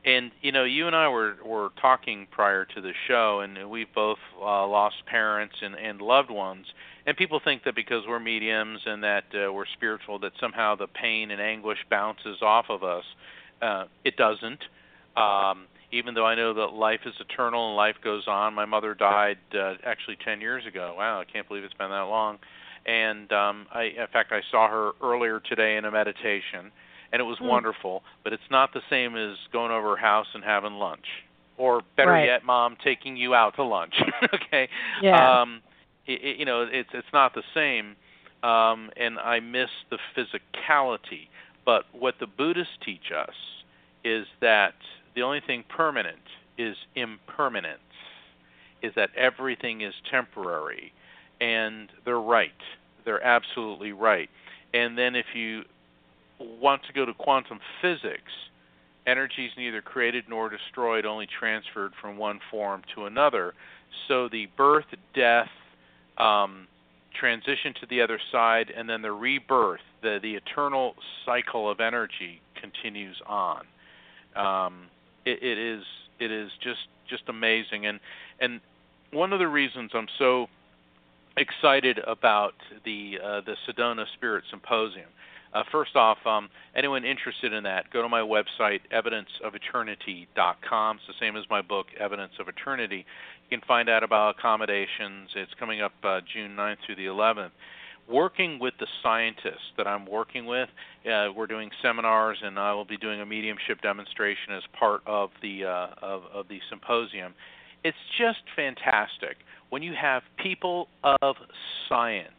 [0.05, 3.93] And you know, you and I were were talking prior to the show, and we've
[3.95, 6.65] both uh, lost parents and and loved ones
[7.05, 10.87] and people think that because we're mediums and that uh, we're spiritual that somehow the
[10.87, 13.03] pain and anguish bounces off of us
[13.61, 14.63] uh it doesn't
[15.17, 18.93] um even though I know that life is eternal and life goes on my mother
[18.93, 22.39] died uh, actually 10 years ago wow I can't believe it's been that long
[22.85, 26.71] and um I in fact I saw her earlier today in a meditation
[27.11, 27.47] and it was mm.
[27.47, 31.05] wonderful but it's not the same as going over her house and having lunch
[31.57, 32.25] or better right.
[32.25, 33.93] yet mom taking you out to lunch
[34.33, 34.67] okay
[35.01, 35.41] yeah.
[35.41, 35.61] um
[36.07, 37.95] it, you know it's it's not the same
[38.43, 41.27] um and i miss the physicality.
[41.65, 43.35] But what the buddhists teach us
[44.03, 44.73] is that
[45.15, 46.17] the only thing permanent
[46.57, 47.79] is impermanence
[48.81, 50.91] is that everything is temporary.
[51.39, 52.51] And they're right.
[53.05, 54.29] They're absolutely right.
[54.73, 55.63] And then if you
[56.39, 58.31] want to go to quantum physics
[59.05, 63.53] energy is neither created nor destroyed only transferred from one form to another.
[64.07, 65.49] So the birth death
[66.17, 66.67] um,
[67.19, 70.95] transition to the other side, and then the rebirth, the the eternal
[71.25, 73.65] cycle of energy continues on.
[74.35, 74.87] Um,
[75.25, 75.83] it, it is
[76.19, 77.99] it is just just amazing, and
[78.39, 78.59] and
[79.11, 80.47] one of the reasons I'm so
[81.37, 82.53] excited about
[82.85, 85.09] the uh, the Sedona Spirit Symposium.
[85.53, 90.97] Uh, first off, um, anyone interested in that, go to my website, evidenceofeternity.com.
[90.97, 93.05] It's the same as my book, Evidence of Eternity.
[93.49, 95.29] You can find out about accommodations.
[95.35, 97.51] It's coming up uh, June 9th through the 11th.
[98.09, 100.69] working with the scientists that I'm working with.
[101.05, 105.29] Uh, we're doing seminars, and I will be doing a mediumship demonstration as part of
[105.41, 107.33] the uh, of, of the symposium.
[107.83, 109.37] It's just fantastic
[109.69, 111.35] when you have people of
[111.87, 112.31] science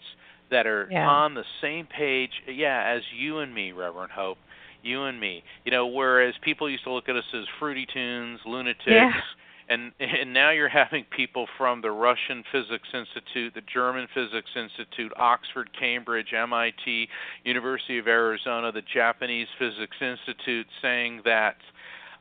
[0.51, 1.09] that are Yeah.
[1.09, 4.39] on the same page, yeah, as you and me, Reverend Hope,
[4.83, 5.43] you and me.
[5.65, 9.21] You know, whereas people used to look at us as fruity tunes, lunatics, Yeah.
[9.69, 15.13] and and now you're having people from the Russian Physics Institute, the German Physics Institute,
[15.17, 17.09] Oxford, Cambridge, MIT,
[17.45, 21.57] University of Arizona, the Japanese Physics Institute saying that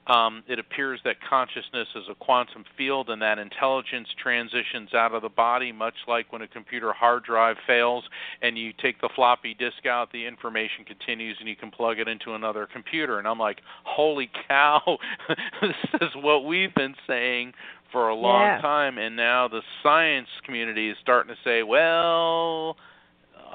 [0.08, 5.22] um, it appears that consciousness is a quantum field and that intelligence transitions out of
[5.22, 8.04] the body, much like when a computer hard drive fails
[8.42, 12.08] and you take the floppy disk out, the information continues and you can plug it
[12.10, 13.18] into another computer.
[13.18, 14.98] And I'm like, holy cow,
[15.62, 17.54] this is what we've been saying
[17.94, 18.62] for a long Yeah.
[18.62, 18.98] time.
[18.98, 22.76] And now the science community is starting to say, well,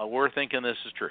[0.01, 1.11] uh, we're thinking this is true.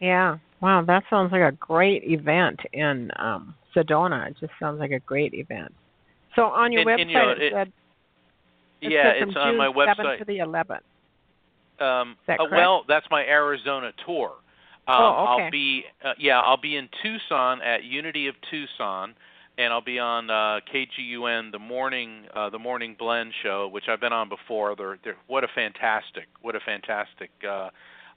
[0.00, 0.36] Yeah.
[0.60, 4.28] Wow, that sounds like a great event in um Sedona.
[4.28, 5.72] It just sounds like a great event.
[6.34, 7.72] So on your And- website and, you know, it, it- said
[8.82, 10.18] it yeah, said it's on June my 7th website.
[10.18, 10.80] to the 11th.
[11.78, 14.32] Um, that uh, well, that's my Arizona tour.
[14.88, 15.44] Um, Oh, okay.
[15.44, 19.14] I'll be uh, yeah, I'll be in Tucson at Unity of Tucson,
[19.58, 24.00] and I'll be on uh, KGUN the morning uh, the morning blend show, which I've
[24.00, 24.74] been on before.
[24.76, 27.70] They're, they're what a fantastic what a fantastic uh,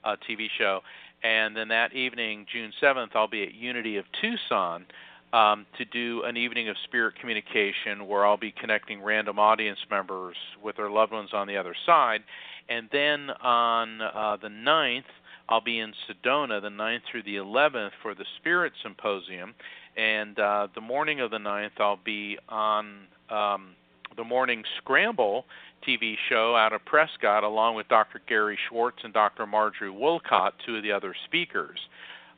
[0.04, 0.80] uh, TV show.
[1.22, 4.86] And then that evening, June seventh, I'll be at Unity of Tucson.
[5.32, 10.34] Um, to do an evening of spirit communication where I'll be connecting random audience members
[10.60, 12.22] with their loved ones on the other side.
[12.68, 15.04] And then on uh, the 9th,
[15.48, 19.54] I'll be in Sedona, the 9th through the 11th, for the Spirit Symposium.
[19.96, 23.70] And uh, the morning of the 9th, I'll be on um,
[24.16, 25.44] the Morning Scramble
[25.86, 28.20] TV show out of Prescott, along with Dr.
[28.28, 29.46] Gary Schwartz and Dr.
[29.46, 31.78] Marjorie Woollacott, two of the other speakers.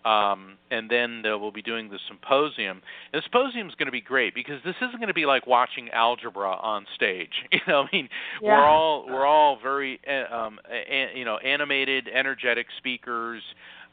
[0.05, 2.83] Um, and then we'll be doing the symposium.
[3.13, 5.47] And the symposium is going to be great because this isn't going to be like
[5.47, 7.31] watching algebra on stage.
[7.53, 8.09] You know, I mean,
[8.41, 8.49] Yeah.
[8.57, 13.43] we're all we're all very uh, um, a, you know animated, energetic speakers.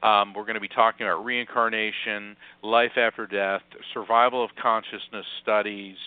[0.01, 3.61] Um, we're going to be talking about reincarnation, life after death,
[3.93, 5.97] survival of consciousness studies,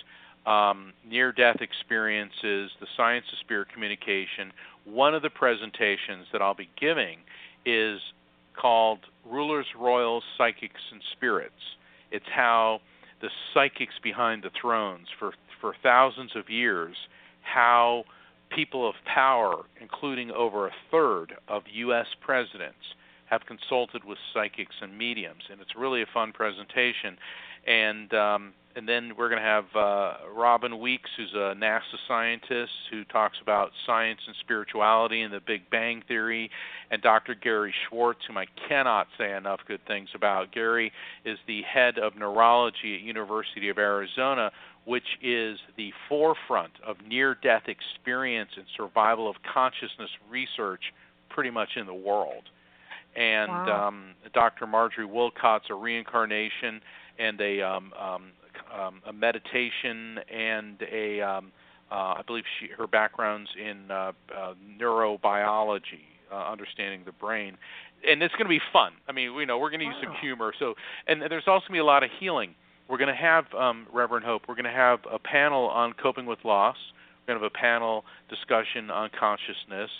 [0.46, 4.50] um, near-death experiences, the science of spirit communication.
[4.86, 7.18] One of the presentations that I'll be giving
[7.66, 8.00] is
[8.60, 11.76] called Rulers, Royals, Psychics, and Spirits.
[12.10, 12.80] It's how
[13.20, 16.96] the psychics behind the thrones for for thousands of years,
[17.42, 18.04] how
[18.54, 22.06] people of power, including over a third of U.S.
[22.20, 27.16] presidents, have consulted with psychics and mediums, and it's really a fun presentation.
[27.66, 32.72] And um, and then we're going to have uh, Robin Weeks, who's a NASA scientist
[32.90, 36.50] who talks about science and spirituality and the Big Bang Theory,
[36.90, 37.34] and Dr.
[37.34, 40.52] Gary Schwartz, whom I cannot say enough good things about.
[40.52, 40.92] Gary
[41.24, 44.50] is the head of neurology at University of Arizona,
[44.84, 50.82] which is the forefront of near-death experience and survival of consciousness research
[51.28, 52.44] pretty much in the world.
[53.14, 53.88] And Wow.
[53.88, 54.66] um, Dr.
[54.66, 56.80] Marjorie Woollacott's a reincarnation
[57.18, 58.32] and a um, um,
[58.72, 61.52] um, a meditation and a um,
[61.90, 67.56] uh, I believe she her background's in uh, uh, neurobiology, uh, understanding the brain,
[68.08, 68.92] and it's going to be fun.
[69.08, 70.52] I mean, you know, we're going to use some humor.
[70.58, 70.74] So,
[71.06, 72.54] and there's also going to be a lot of healing.
[72.88, 74.42] We're going to have um, Reverend Hope.
[74.48, 76.76] We're going to have a panel on coping with loss.
[77.26, 79.90] We're going to have a panel discussion on consciousness.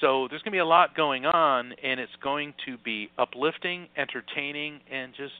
[0.00, 3.88] So there's going to be a lot going on, and it's going to be uplifting,
[3.96, 5.34] entertaining, and just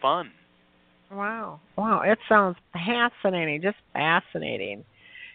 [0.00, 0.32] fun.
[1.12, 1.60] Wow.
[1.76, 4.84] Wow, it sounds fascinating, just fascinating.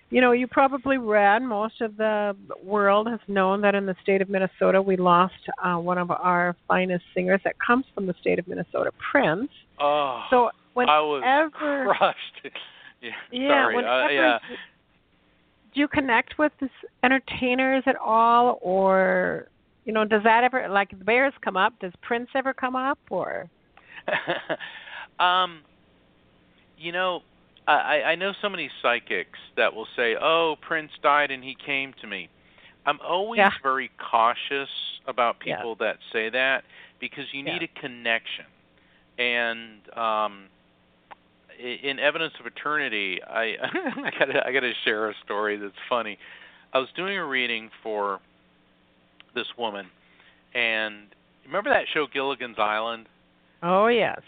[0.10, 4.22] You know, you probably read, most of the world has known that in the state
[4.22, 8.40] of Minnesota we lost uh, one of our finest singers that comes from the state
[8.40, 9.50] of Minnesota, Prince.
[9.80, 12.56] Oh, So I was whenever crushed.
[13.02, 13.76] yeah, yeah, sorry.
[13.76, 14.38] whenever uh, yeah.
[15.74, 16.70] do you connect with this
[17.04, 19.50] entertainers at all or
[19.84, 21.74] you know, does that ever like the Bears come up?
[21.80, 23.50] Does Prince ever come up or
[25.19, 25.62] um,
[26.77, 27.21] you know,
[27.67, 31.94] I, I know so many psychics that will say, "Oh, Prince died and he came
[32.02, 32.29] to me."
[32.85, 33.52] I'm always Yeah.
[33.62, 34.69] very cautious
[35.08, 35.58] about Yeah.
[35.58, 36.63] people that say that
[37.00, 37.54] because you Yeah.
[37.54, 38.46] need a connection.
[39.17, 40.48] And um,
[41.60, 46.17] in Evidence of Eternity, I I got I got to share a story that's funny.
[46.73, 48.19] I was doing a reading for
[49.35, 49.89] this woman,
[50.54, 51.08] and
[51.46, 53.08] remember that show Gilligan's Island?
[53.63, 54.21] Oh yes.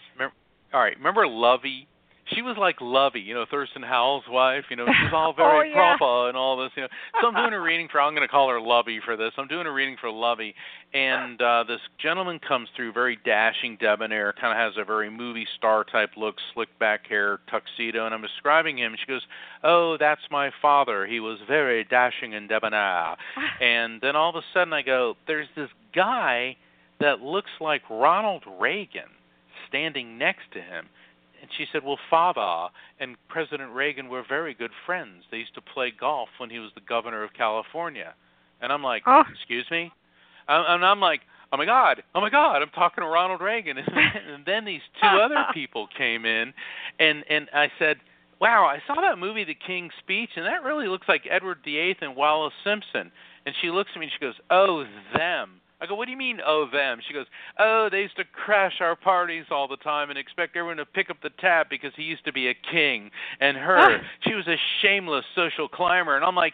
[0.73, 1.87] All right, remember Lovey?
[2.35, 4.65] she was like Lovey, you know, Thurston Howell's wife.
[4.69, 5.97] You know, she's all very oh, yeah.
[5.97, 6.71] proper and all this.
[6.75, 6.87] You know,
[7.21, 8.01] so I'm doing a reading for.
[8.01, 9.31] I'm going to call her Lovey for this.
[9.37, 10.53] I'm doing a reading for Lovey,
[10.93, 15.47] and uh this gentleman comes through, very dashing, debonair, kind of has a very movie
[15.57, 18.95] star type look, slick back hair, tuxedo, and I'm describing him.
[18.99, 19.23] She goes,
[19.63, 21.05] "Oh, that's my father.
[21.05, 23.15] He was very dashing and debonair."
[23.61, 26.57] and then all of a sudden, I go, "There's this guy
[26.99, 29.09] that looks like Ronald Reagan."
[29.69, 30.89] Standing next to him
[31.41, 35.23] and she said, "Well, father and President Reagan were very good friends.
[35.31, 38.13] They used to play golf when he was the governor of California."
[38.61, 39.23] And I'm like, oh.
[39.33, 39.91] "Excuse me?"
[40.47, 42.03] And I'm like, "Oh my God!
[42.15, 42.61] Oh my God!
[42.61, 46.53] I'm talking to Ronald Reagan." And then these two other people came in,
[46.99, 47.97] and and I said,
[48.39, 48.65] "Wow!
[48.65, 52.15] I saw that movie, The King's Speech, and that really looks like Edward VIII and
[52.15, 53.11] Wallis Simpson."
[53.45, 56.17] And she looks at me and she goes, "Oh, them." I go, what do you
[56.17, 56.99] mean, oh, them?
[57.07, 57.25] She goes,
[57.57, 61.09] oh, they used to crash our parties all the time and expect everyone to pick
[61.09, 63.11] up the tab because he used to be a king.
[63.39, 63.97] And her, ah.
[64.21, 66.15] she was a shameless social climber.
[66.17, 66.53] And I'm like,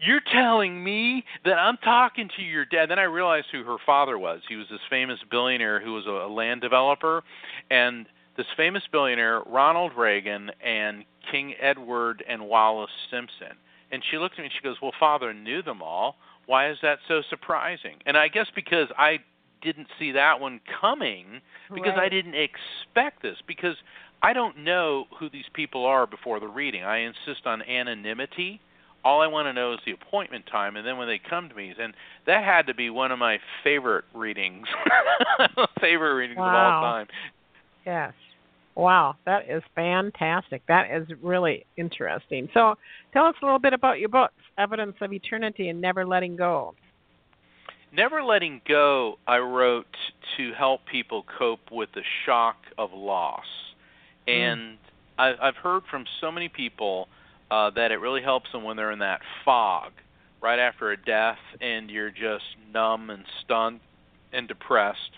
[0.00, 2.90] you're telling me that I'm talking to your dad.
[2.90, 4.40] Then I realized who her father was.
[4.48, 7.22] He was this famous billionaire who was a land developer.
[7.70, 13.56] And this famous billionaire, Ronald Reagan, and King Edward and Wallis Simpson.
[13.90, 16.16] And she looked at me and she goes, Well, father knew them all.
[16.46, 17.96] Why is that so surprising?
[18.06, 19.18] And I guess because I
[19.62, 21.40] didn't see that one coming
[21.74, 22.06] because right.
[22.06, 23.76] I didn't expect this because
[24.22, 26.84] I don't know who these people are before the reading.
[26.84, 28.60] I insist on anonymity.
[29.04, 31.54] All I want to know is the appointment time, and then when they come to
[31.54, 31.94] me, and
[32.26, 34.66] that had to be one of my favorite readings,
[35.80, 36.48] favorite readings wow.
[36.48, 37.06] of all time.
[37.84, 38.12] Yes.
[38.74, 40.62] Wow, that is fantastic.
[40.66, 42.48] That is really interesting.
[42.52, 42.74] So,
[43.12, 46.74] tell us a little bit about your books, Evidence of Eternity and Never Letting Go.
[47.92, 49.86] Never Letting Go, I wrote
[50.36, 53.44] to help people cope with the shock of loss.
[54.26, 54.32] Hmm.
[54.32, 54.76] And mm.
[55.18, 57.08] I, I've heard from so many people
[57.50, 59.92] uh, that it really helps them when they're in that fog
[60.42, 63.80] right after a death and you're just numb and stunned
[64.32, 65.12] and depressed.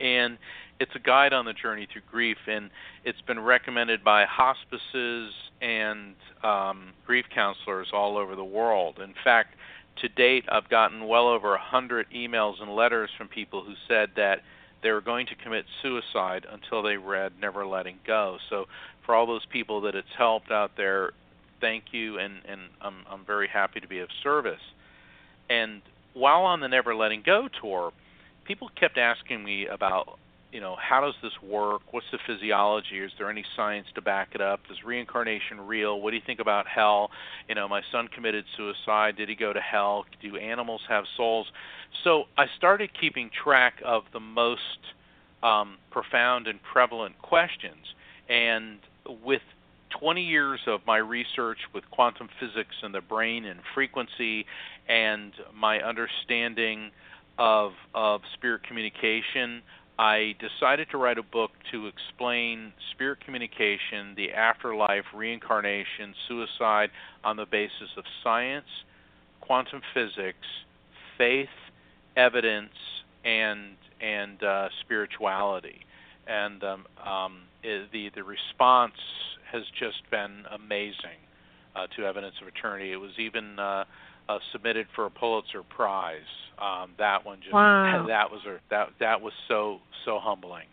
[0.00, 0.38] And
[0.80, 2.70] it's a guide on the journey through grief, and
[3.04, 8.98] it's been recommended by hospices and um, grief counselors all over the world.
[9.02, 9.54] In fact,
[10.02, 14.10] to date, I've gotten well over a hundred emails and letters from people who said
[14.16, 14.40] that
[14.82, 18.38] they were going to commit suicide until they read Never Letting Go.
[18.50, 18.66] So,
[19.06, 21.12] for all those people that it's helped out there,
[21.60, 24.60] thank you, and, and I'm, I'm very happy to be of service.
[25.48, 25.82] And
[26.14, 27.92] while on the Never Letting Go tour,
[28.44, 30.18] people kept asking me about
[30.54, 31.82] you know, how does this work?
[31.90, 33.00] What's the physiology?
[33.00, 34.60] Is there any science to back it up?
[34.70, 36.00] Is reincarnation real?
[36.00, 37.10] What do you think about hell?
[37.48, 39.16] You know, my son committed suicide.
[39.16, 40.04] Did he go to hell?
[40.22, 41.48] Do animals have souls?
[42.04, 44.78] So I started keeping track of the most
[45.42, 47.92] um, profound and prevalent questions.
[48.28, 48.78] And
[49.24, 49.42] with
[49.98, 54.46] 20 years of my research with quantum physics and the brain and frequency
[54.88, 56.92] and my understanding
[57.38, 59.60] of of spirit communication
[59.98, 66.90] I decided to write a book to explain spirit communication, the afterlife, reincarnation, suicide
[67.22, 68.66] on the basis of science,
[69.40, 70.46] quantum physics,
[71.16, 71.48] faith,
[72.16, 72.74] evidence,
[73.24, 75.80] and and uh, spirituality.
[76.26, 78.94] And um, um, the the response
[79.52, 81.22] has just been amazing
[81.76, 82.92] uh, to Evidence of Eternity.
[82.92, 83.84] It was even uh,
[84.28, 86.20] uh, submitted for a Pulitzer Prize.
[86.58, 88.04] Um, that one just wow.
[88.08, 90.66] that was a, that that was so so humbling.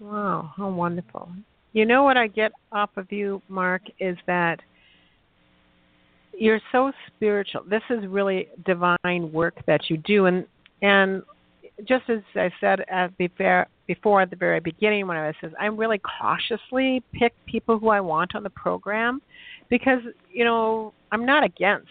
[0.00, 1.28] Wow, how wonderful!
[1.72, 4.60] You know what I get off of you, Mark, is that
[6.38, 7.62] you're so spiritual.
[7.68, 10.46] This is really divine work that you do, and
[10.82, 11.22] and
[11.84, 15.34] just as I said at the before, before at the very beginning when I was
[15.40, 19.20] says I really cautiously pick people who I want on the program
[19.70, 20.00] because
[20.30, 21.88] you know I'm not against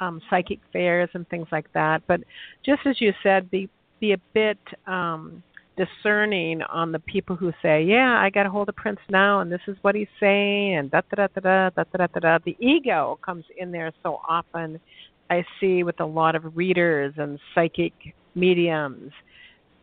[0.00, 2.02] um, psychic fairs and things like that.
[2.06, 2.20] But
[2.64, 3.68] just as you said, be
[3.98, 5.42] be a bit um,
[5.76, 9.50] discerning on the people who say, "Yeah, I got a hold of Prince now, and
[9.50, 12.38] this is what he's saying," and da da da da da da da da.
[12.44, 14.80] The ego comes in there so often.
[15.28, 17.92] I see with a lot of readers and psychic
[18.34, 19.12] mediums.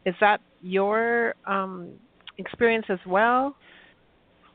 [0.06, 1.90] Is that your um,
[2.38, 3.56] experience as well?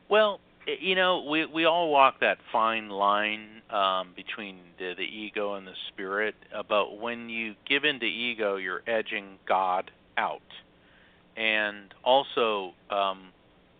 [0.09, 0.39] Well,
[0.79, 5.65] you know, we we all walk that fine line um, between the, the ego and
[5.67, 6.35] the spirit.
[6.53, 10.41] Uh, but when you give in to ego, you're edging God out.
[11.37, 13.29] And also, um,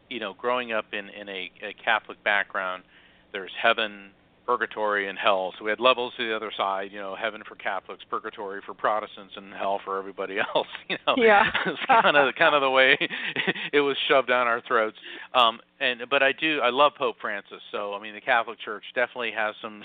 [0.09, 2.83] you know, growing up in in a, a Catholic background,
[3.31, 4.11] there's heaven,
[4.49, 5.53] purgatory and hell.
[5.59, 8.73] So we had levels to the other side, you know, heaven for Catholics, purgatory for
[8.73, 10.65] Protestants, and hell for everybody else.
[10.87, 11.43] You know, Yeah.
[11.67, 12.97] it's kind of kind of the way
[13.73, 14.97] it was shoved down our throats.
[15.35, 17.59] Um, and but I do I love Pope Francis.
[17.71, 19.83] So I mean, the Catholic Church definitely has some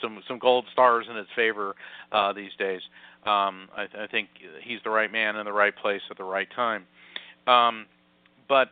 [0.00, 1.74] some some gold stars in its favor
[2.10, 2.80] uh, these days.
[3.26, 4.28] Um, I, I think
[4.64, 6.86] he's the right man in the right place at the right time.
[7.46, 7.84] Um,
[8.48, 8.68] but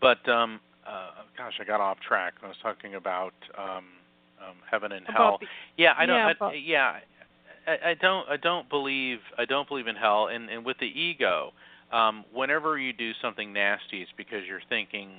[0.00, 2.34] but um, uh, gosh, I got off track.
[2.42, 3.84] I was talking about um,
[4.40, 5.38] um, heaven and hell.
[5.40, 6.16] The- yeah, I don't.
[6.18, 6.92] yeah, I, yeah,
[7.66, 8.28] I, I don't.
[8.28, 9.18] I don't believe.
[9.38, 10.28] I don't believe in hell.
[10.28, 11.52] And and with the ego,
[11.92, 15.10] um, whenever you do something nasty, it's because you're thinking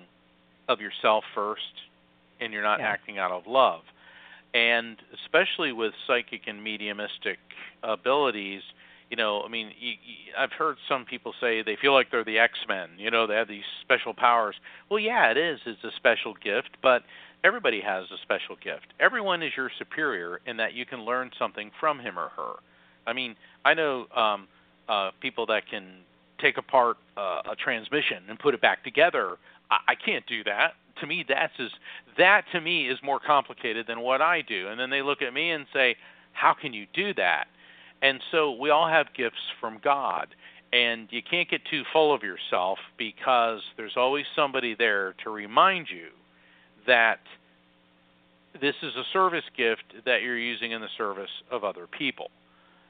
[0.69, 1.61] of yourself first,
[2.39, 2.87] and you're not Yeah.
[2.87, 3.81] acting out of love.
[4.53, 7.37] And especially with psychic and mediumistic
[7.83, 8.61] abilities,
[9.09, 12.25] you know, I mean, you, you, I've heard some people say they feel like they're
[12.25, 12.89] the X-Men.
[12.97, 14.55] You know, they have these special powers.
[14.89, 15.59] Well, yeah, it is.
[15.65, 17.03] It's a special gift, but
[17.43, 18.87] everybody has a special gift.
[18.99, 22.53] Everyone is your superior in that you can learn something from him or her.
[23.05, 24.47] I mean, I know um,
[24.89, 25.99] uh, people that can
[26.39, 29.37] take apart uh, a transmission and put it back together.
[29.71, 30.73] I, I can't do that.
[31.01, 31.71] To me, that's is
[32.17, 34.67] that to me is more complicated than what I do.
[34.67, 35.95] And then they look at me and say,
[36.33, 37.45] "How can you do that?"
[38.01, 40.27] And so we all have gifts from God.
[40.73, 45.87] And you can't get too full of yourself because there's always somebody there to remind
[45.89, 46.09] you
[46.85, 47.19] that
[48.59, 52.29] this is a service gift that you're using in the service of other people.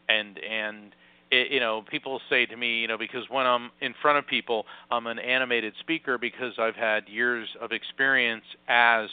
[0.09, 0.93] And and
[1.29, 4.27] it, you know, people say to me, you know, because when I'm in front of
[4.27, 9.09] people, I'm an animated speaker because I've had years of experience as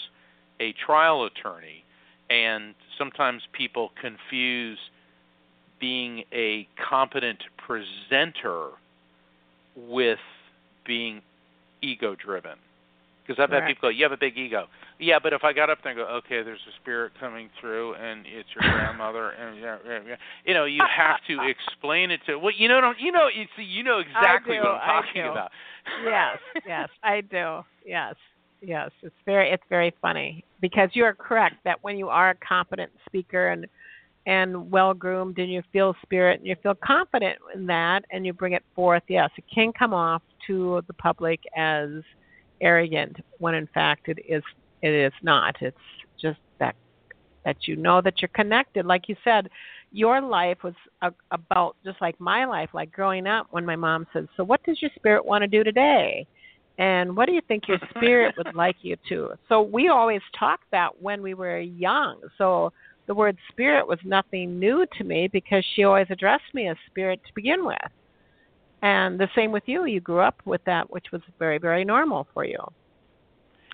[0.60, 1.84] a trial attorney,
[2.30, 4.78] and sometimes people confuse
[5.84, 8.70] being a competent presenter
[9.76, 10.18] with
[10.86, 11.20] being
[11.82, 12.56] ego driven.
[13.26, 13.68] Because I've had Correct.
[13.68, 14.66] people go, "You have a big ego."
[14.98, 17.94] Yeah, but if I got up there and go, "Okay, there's a spirit coming through,
[17.96, 20.16] and it's your grandmother," and yeah, yeah, yeah,
[20.46, 22.38] you know, you have to explain it to.
[22.38, 23.28] Well, you know, don't you know?
[23.28, 25.50] You see, you know exactly do, what I'm talking about.
[26.02, 27.62] yes, yes, I do.
[27.84, 28.14] Yes,
[28.62, 28.90] yes.
[29.02, 32.90] It's very, it's very funny because you are correct that when you are a competent
[33.06, 33.66] speaker and
[34.26, 38.32] and well groomed and you feel spirit and you feel confident in that and you
[38.32, 41.88] bring it forth, yes, it can come off to the public as
[42.60, 44.42] arrogant when in fact it is
[44.82, 45.56] it is not.
[45.60, 45.76] It's
[46.20, 46.74] just that
[47.44, 48.86] that you know that you're connected.
[48.86, 49.48] Like you said,
[49.92, 54.06] your life was a, about just like my life, like growing up when my mom
[54.12, 56.26] said, "So what does your spirit want to do today?"
[56.76, 59.30] And what do you think your spirit would like you to?
[59.48, 62.20] So we always talked that when we were young.
[62.36, 62.72] So
[63.06, 67.20] the word spirit was nothing new to me because she always addressed me as spirit
[67.26, 67.76] to begin with.
[68.82, 69.86] And the same with you.
[69.86, 72.58] You grew up with that, which was very, very normal for you.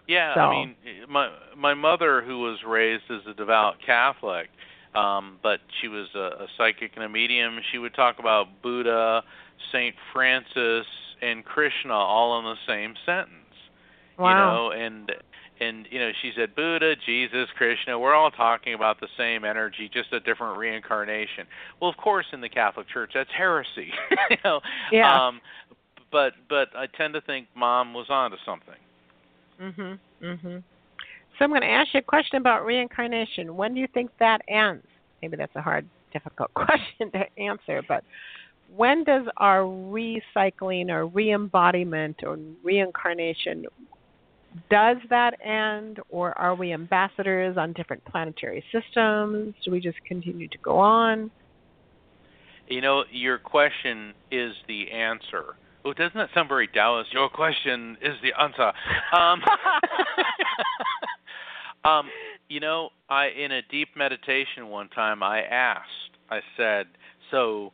[0.07, 0.75] Yeah, So- I mean,
[1.09, 4.49] my my mother, who was raised as a devout Catholic,
[4.95, 7.59] um, but she was a, a psychic and a medium.
[7.71, 9.23] She would talk about Buddha,
[9.71, 10.87] Saint Francis,
[11.23, 13.35] and Krishna all in the same sentence.
[14.19, 14.29] Wow.
[14.29, 15.13] You know, and
[15.61, 17.99] and you know, she said Buddha, Jesus, Krishna.
[17.99, 21.47] We're all talking about the same energy, just a different reincarnation.
[21.81, 23.93] Well, of course, in the Catholic Church, that's heresy.
[24.31, 24.61] you know.
[24.91, 25.29] Yeah.
[25.29, 25.41] Um,
[26.11, 28.75] but but I tend to think Mom was onto something.
[29.61, 29.99] Mhm.
[30.23, 30.63] Mhm.
[31.39, 33.57] So I'm going to ask you a question about reincarnation.
[33.57, 34.87] When do you think that ends?
[35.23, 38.05] Maybe that's a hard, difficult question to answer, but
[38.77, 43.67] when does our recycling or re-embodiment or reincarnation
[44.71, 49.55] does that end or are we ambassadors on different planetary systems?
[49.65, 51.31] Do we just continue to go on?
[52.69, 55.57] You know, your question is the answer.
[55.85, 57.13] Oh, doesn't that sound very Taoist?
[57.13, 58.73] Your question is the answer.
[59.13, 59.43] Um,
[61.91, 62.11] um,
[62.49, 65.89] you know, I in a deep meditation one time, I asked.
[66.31, 66.87] I said,
[67.31, 67.73] "So,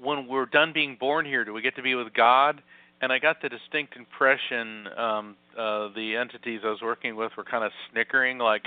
[0.00, 2.60] when we're done being born here, do we get to be with God?"
[3.00, 7.44] And I got the distinct impression um, uh, the entities I was working with were
[7.44, 8.64] kind of snickering, like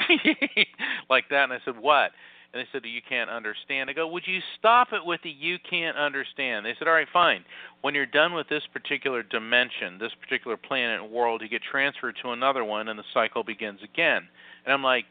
[1.10, 1.44] like that.
[1.44, 2.12] And I said, "What?"
[2.54, 3.90] And they said, You can't understand.
[3.90, 6.66] I go, Would you stop it with the you can't understand?
[6.66, 7.46] They said, All right, fine.
[7.82, 12.18] When you're done with this particular dimension, this particular planet and world, you get transferred
[12.22, 14.28] to another one and the cycle begins again.
[14.66, 15.06] And I'm like,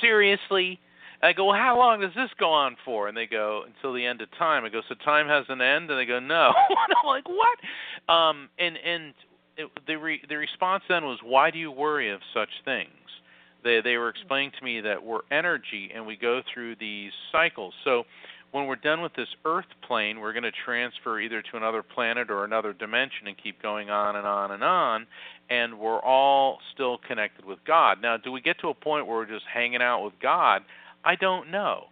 [0.00, 0.78] Seriously?
[1.22, 3.08] I go, Well, how long does this go on for?
[3.08, 4.64] And they go, Until the end of time.
[4.64, 5.90] I go, So time has an end?
[5.90, 6.52] And they go, No.
[6.68, 8.12] and I'm like, What?
[8.12, 9.14] Um, and and
[9.56, 12.90] it, the re- the response then was, Why do you worry of such things?
[13.64, 17.74] they they were explaining to me that we're energy and we go through these cycles.
[17.84, 18.04] So
[18.52, 22.30] when we're done with this Earth plane, we're going to transfer either to another planet
[22.30, 25.06] or another dimension and keep going on and on and on.
[25.50, 28.00] And we're all still connected with God.
[28.00, 30.62] Now, do we get to a point where we're just hanging out with God?
[31.04, 31.84] I don't know.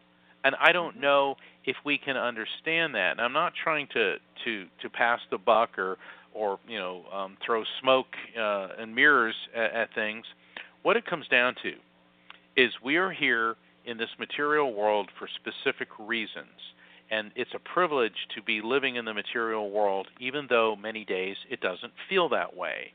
[0.45, 1.01] And I don't mm-hmm.
[1.01, 1.35] know
[1.65, 3.13] if we can understand that.
[3.13, 5.97] And I'm not trying to to to pass the buck or
[6.33, 8.07] or you know um, throw smoke
[8.39, 10.25] uh, and mirrors at, at things.
[10.83, 11.73] What it comes down to
[12.57, 16.47] is we are here in this material world for specific reasons.
[17.11, 21.37] And it's a privilege to be living in the material world, even though many days
[21.49, 22.93] it doesn't feel that way.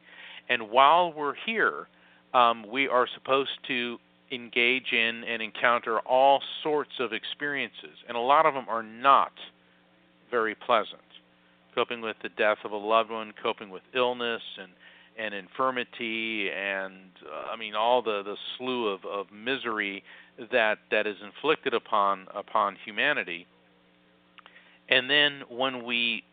[0.50, 1.88] And while we're here,
[2.34, 3.98] um, we are supposed to
[4.32, 9.34] engage in and encounter all sorts of experiences, and a lot of them are not
[10.30, 11.02] very pleasant.
[11.76, 14.72] Coping with the death of a loved one, coping with illness and
[15.18, 20.04] and infirmity, and uh, I mean all the the slew of of misery
[20.52, 23.46] that that is inflicted upon upon humanity.
[24.90, 26.24] And then when we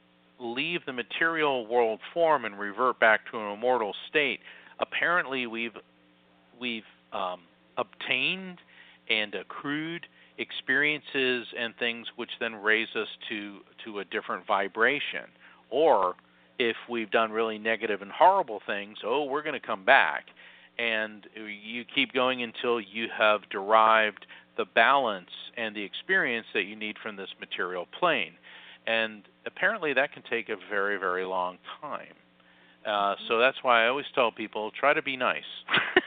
[0.40, 4.40] leave the material world form and revert back to an immortal state,
[4.80, 5.76] apparently we've
[6.61, 6.82] we've
[7.12, 7.40] um,
[7.78, 8.58] obtained
[9.08, 10.06] and accrued
[10.38, 15.24] experiences and things which then raise us to to a different vibration.
[15.70, 16.14] Or
[16.58, 20.26] if we've done really negative and horrible things oh we're going to come back.
[20.78, 24.26] And you keep going until you have derived
[24.56, 28.34] the balance and the experience that you need from this material plane.
[28.86, 32.14] And apparently that can take a very very long time
[32.89, 35.43] uh, so that's why I always tell people try to be nice.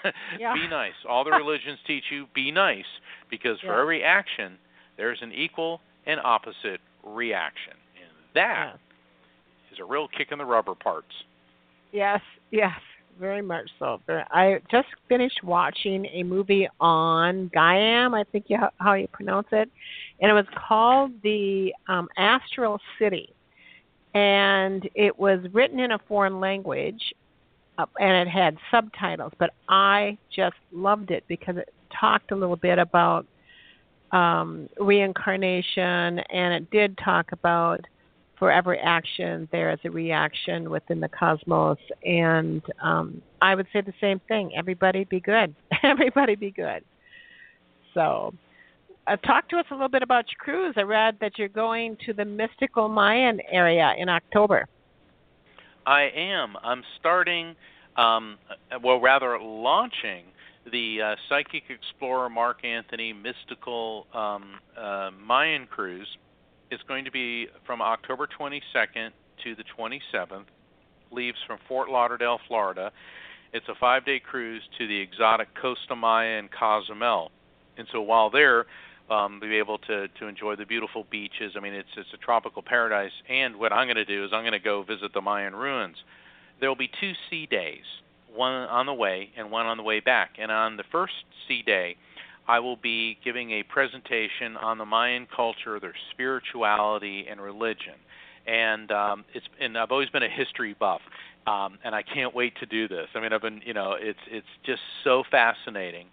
[0.40, 0.54] yeah.
[0.54, 0.94] Be nice.
[1.08, 2.86] All the religions teach you be nice
[3.30, 3.82] because for yeah.
[3.82, 4.58] every action
[4.98, 7.74] there's an equal and opposite reaction.
[7.96, 9.74] And that yeah.
[9.74, 11.08] is a real kick in the rubber parts.
[11.92, 12.22] Yes,
[12.52, 12.80] yes,
[13.20, 14.00] very much so.
[14.10, 19.70] I just finished watching a movie on Gaiam, I think you, how you pronounce it,
[20.20, 23.34] and it was called The um, Astral City
[24.14, 27.02] and it was written in a foreign language
[27.78, 32.56] uh, and it had subtitles but i just loved it because it talked a little
[32.56, 33.26] bit about
[34.12, 37.80] um, reincarnation and it did talk about
[38.38, 43.82] for every action there is a reaction within the cosmos and um, i would say
[43.82, 44.52] the same thing.
[44.56, 45.56] Everybody be good.
[45.84, 46.84] Everybody be good.
[47.94, 48.34] So
[49.12, 50.74] uh, talk to us a little bit about your cruise.
[50.78, 54.68] I read that you're going to the mystical Mayan area in October.
[55.86, 56.56] I am.
[56.64, 57.56] I'm starting,
[57.98, 58.38] um,
[58.84, 60.26] well, rather launching
[60.72, 66.08] the uh, Psychic Explorer Mark Anthony Mystical um, uh, Mayan Cruise.
[66.70, 69.10] It's going to be from October 22nd
[69.44, 70.46] to the 27th.
[71.12, 72.92] Leaves from Fort Lauderdale, Florida.
[73.52, 77.32] It's a five day cruise to the exotic Costa Maya and Cozumel.
[77.78, 78.66] And so while there,
[79.12, 81.54] um, be able to to enjoy the beautiful beaches.
[81.56, 83.12] I mean, it's it's a tropical paradise.
[83.30, 85.98] And what I'm going to do is I'm going to go visit the Mayan ruins.
[86.60, 87.84] There will be two sea days,
[88.34, 90.32] one on the way and one on the way back.
[90.40, 91.14] And on the first
[91.48, 91.98] sea day,
[92.48, 97.96] I will be giving a presentation on the Mayan culture, their spirituality and religion.
[98.48, 101.02] And um, it's and I've always been a history buff,
[101.46, 103.08] um, and I can't wait to do this.
[103.14, 106.08] I mean, I've been you know it's it's just so fascinating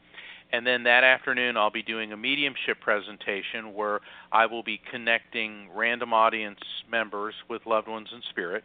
[0.52, 4.00] and then that afternoon, I'll be doing a mediumship presentation where
[4.32, 8.64] I will be connecting random audience members with loved ones in spirit.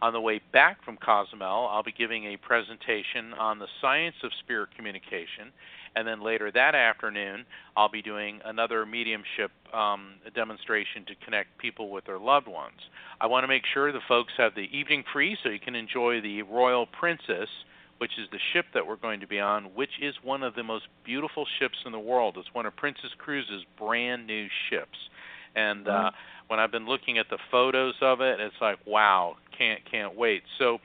[0.00, 4.30] On the way back from Cozumel, I'll be giving a presentation on the science of
[4.44, 5.50] spirit communication.
[5.96, 7.44] And then later that afternoon,
[7.76, 12.78] I'll be doing another mediumship um, demonstration to connect people with their loved ones.
[13.20, 16.20] I want to make sure the folks have the evening free so you can enjoy
[16.20, 17.48] the Royal Princess
[17.98, 20.62] which is the ship that we're going to be on, which is one of the
[20.62, 22.36] most beautiful ships in the world.
[22.38, 24.98] It's one of Princess Cruises' brand new ships.
[25.56, 26.16] And uh, mm-hmm.
[26.48, 30.42] when I've been looking at the photos of it, it's like, wow, can't can't wait.
[30.58, 30.78] So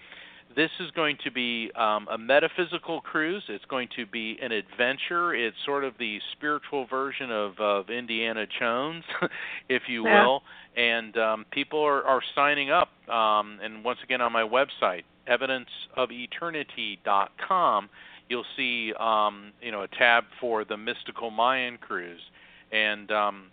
[0.56, 3.43] this is going to be um, a metaphysical cruise.
[3.50, 5.34] It's going to be an adventure.
[5.34, 9.04] It's sort of the spiritual version of, of Indiana Jones,
[9.70, 10.26] if you yeah.
[10.26, 10.43] will.
[10.76, 12.89] And um, people are, are signing up.
[13.10, 17.89] Um, and once again, on my website, evidenceofeternity.com,
[18.30, 22.22] you'll see um, you know a tab for the Mystical Mayan cruise,
[22.72, 23.47] and um,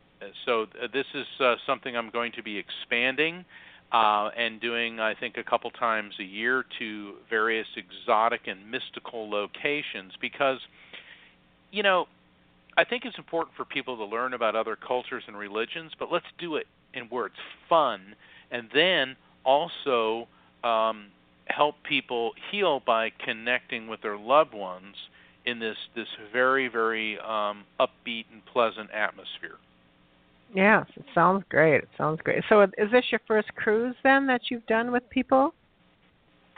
[0.44, 3.47] so th- this is uh, something I'm going to be expanding.
[3.93, 9.30] Uh, and doing, I think, a couple times a year to various exotic and mystical
[9.30, 10.59] locations because,
[11.70, 12.07] you know,
[12.76, 16.26] I think it's important for people to learn about other cultures and religions, but let's
[16.39, 17.37] do it in where it's
[17.68, 18.14] fun,
[18.51, 20.28] and then also
[20.62, 21.07] um,
[21.47, 24.97] help people heal by connecting with their loved ones
[25.47, 29.57] in this this very very um, upbeat and pleasant atmosphere.
[30.55, 31.82] Yes, it sounds great.
[31.82, 32.42] It sounds great.
[32.49, 35.53] So, is this your first cruise then that you've done with people?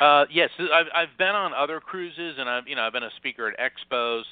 [0.00, 3.10] Uh, yes, I've I've been on other cruises, and I've you know I've been a
[3.16, 4.22] speaker at expos,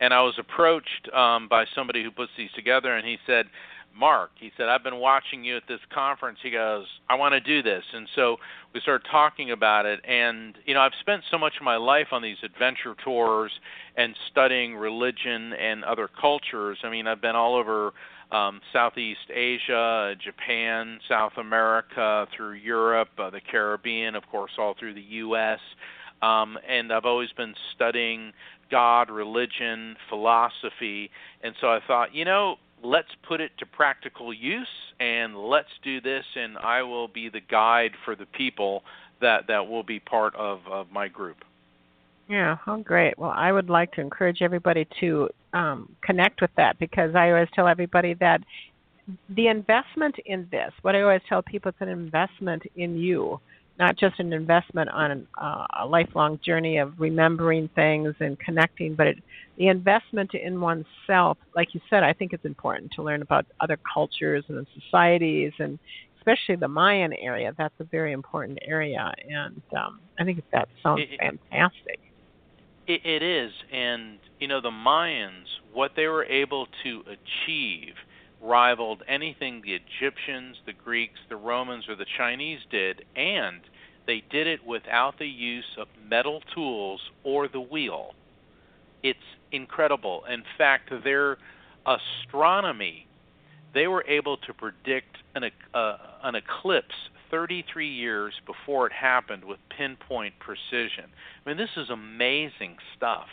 [0.00, 3.46] and I was approached um, by somebody who puts these together, and he said,
[3.94, 6.38] Mark, he said, I've been watching you at this conference.
[6.42, 7.82] He goes, I want to do this.
[7.94, 8.36] And so
[8.74, 10.00] we started talking about it.
[10.06, 13.50] And, you know, I've spent so much of my life on these adventure tours
[13.96, 16.78] and studying religion and other cultures.
[16.84, 17.92] I mean, I've been all over
[18.30, 24.94] um, Southeast Asia, Japan, South America, through Europe, uh, the Caribbean, of course, all through
[24.94, 25.60] the U.S.
[26.22, 28.32] Um, and I've always been studying
[28.70, 31.10] God, religion, philosophy.
[31.42, 34.66] And so I thought, you know, let's put it to practical use
[35.00, 38.82] and let's do this and I will be the guide for the people
[39.20, 41.38] that that will be part of, of my group.
[42.28, 43.18] Yeah, oh great.
[43.18, 47.48] Well, I would like to encourage everybody to um, connect with that because I always
[47.54, 48.40] tell everybody that
[49.30, 53.40] the investment in this, what I always tell people, it's an investment in you
[53.78, 59.06] not just an investment on uh, a lifelong journey of remembering things and connecting, but
[59.06, 59.18] it,
[59.58, 61.38] the investment in oneself.
[61.54, 65.78] Like you said, I think it's important to learn about other cultures and societies, and
[66.18, 67.52] especially the Mayan area.
[67.56, 72.00] That's a very important area, and um, I think that sounds it, fantastic.
[72.86, 77.94] It, it is, and you know the Mayans, what they were able to achieve
[78.42, 83.60] rivaled anything the Egyptians, the Greeks, the Romans, or the Chinese did, and
[84.06, 88.14] they did it without the use of metal tools or the wheel.
[89.02, 89.18] It's
[89.52, 90.24] incredible.
[90.30, 91.38] In fact, their
[91.86, 93.06] astronomy,
[93.74, 96.94] they were able to predict an, uh, an eclipse
[97.30, 101.04] 33 years before it happened with pinpoint precision.
[101.44, 103.28] I mean, this is amazing stuff.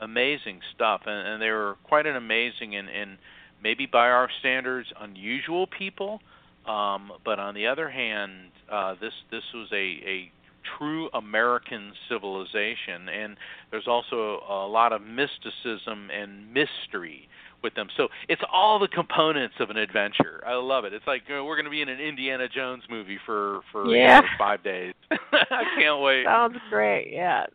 [0.00, 1.02] Amazing stuff.
[1.06, 3.18] And, and they were quite an amazing and, and
[3.62, 6.20] maybe by our standards, unusual people.
[6.66, 10.32] Um, but on the other hand, uh, this this was a, a
[10.78, 13.36] true American civilization, and
[13.70, 17.28] there's also a lot of mysticism and mystery
[17.62, 17.88] with them.
[17.96, 20.42] So it's all the components of an adventure.
[20.46, 20.92] I love it.
[20.92, 23.86] It's like you know, we're going to be in an Indiana Jones movie for for
[23.86, 24.16] yeah.
[24.16, 24.94] you know, five days.
[25.10, 26.24] I can't wait.
[26.24, 27.12] Sounds great.
[27.12, 27.46] Yeah.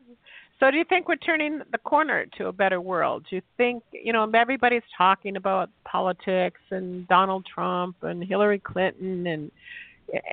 [0.61, 3.25] So do you think we're turning the corner to a better world?
[3.27, 9.25] Do you think, you know, everybody's talking about politics and Donald Trump and Hillary Clinton
[9.25, 9.51] and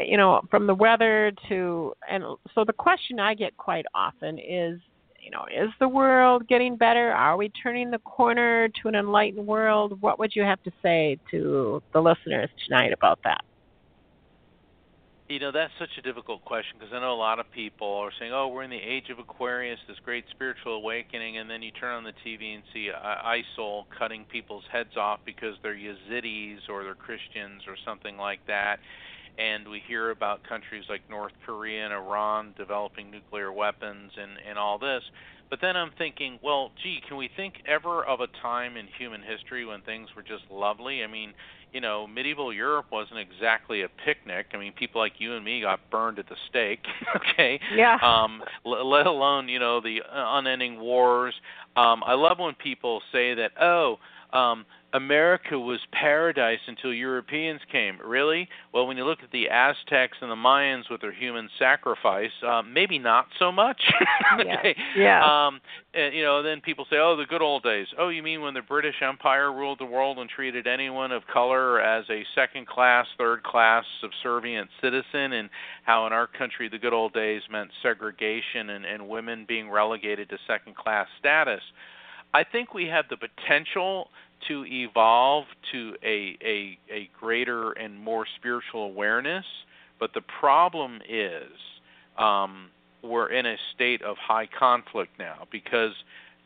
[0.05, 2.25] you know, from the weather to and
[2.55, 4.81] so the question I get quite often is,
[5.19, 7.13] you know, is the world getting better?
[7.13, 10.03] Are we turning the corner to an enlightened world?
[10.03, 13.45] What would you have to say to the listeners tonight about that?
[15.29, 18.11] You know, that's such a difficult question because I know a lot of people are
[18.19, 21.71] saying, "Oh, we're in the age of Aquarius, this great spiritual awakening," and then you
[21.71, 26.83] turn on the TV and see ISIL cutting people's heads off because they're Yazidis or
[26.83, 28.81] they're Christians or something like that.
[29.37, 34.59] And we hear about countries like North Korea and Iran developing nuclear weapons and and
[34.59, 35.03] all this.
[35.51, 39.23] But then I'm thinking, well, gee, can we think ever of a time in human
[39.23, 41.03] history when things were just lovely?
[41.03, 41.35] I mean,
[41.73, 44.47] you know, medieval Europe wasn't exactly a picnic.
[44.55, 46.85] I mean, people like you and me got burned at the stake.
[47.17, 47.61] okay.
[47.75, 47.99] Yeah.
[48.03, 51.35] Um, l- let alone you know the unending wars.
[51.77, 53.53] Um, I love when people say that.
[53.61, 53.99] Oh,
[54.33, 54.65] um,
[54.95, 57.99] America was paradise until Europeans came.
[58.03, 58.49] Really?
[58.73, 62.73] Well, when you look at the Aztecs and the Mayans with their human sacrifice, um,
[62.73, 63.81] maybe not so much.
[64.41, 64.75] okay.
[64.97, 65.21] Yeah.
[65.23, 65.61] Um,
[65.93, 68.55] and, you know, then people say, "Oh, the good old days." Oh, you mean when
[68.55, 73.85] the British Empire ruled the world and treated anyone of color as a second-class, third-class,
[74.01, 75.51] subservient citizen, and
[75.85, 80.31] how in our country the good old days meant segregation and, and women being relegated
[80.31, 81.63] to second-class status.
[82.35, 84.09] I think we have the potential
[84.49, 89.45] to evolve to a, a, a greater and more spiritual awareness,
[89.99, 91.51] but the problem is
[92.19, 92.69] um,
[93.03, 95.93] we're in a state of high conflict now because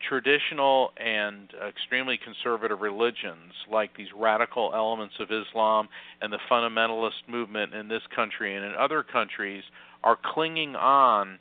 [0.07, 5.87] traditional and extremely conservative religions, like these radical elements of Islam
[6.21, 9.63] and the fundamentalist movement in this country and in other countries,
[10.03, 11.39] are clinging on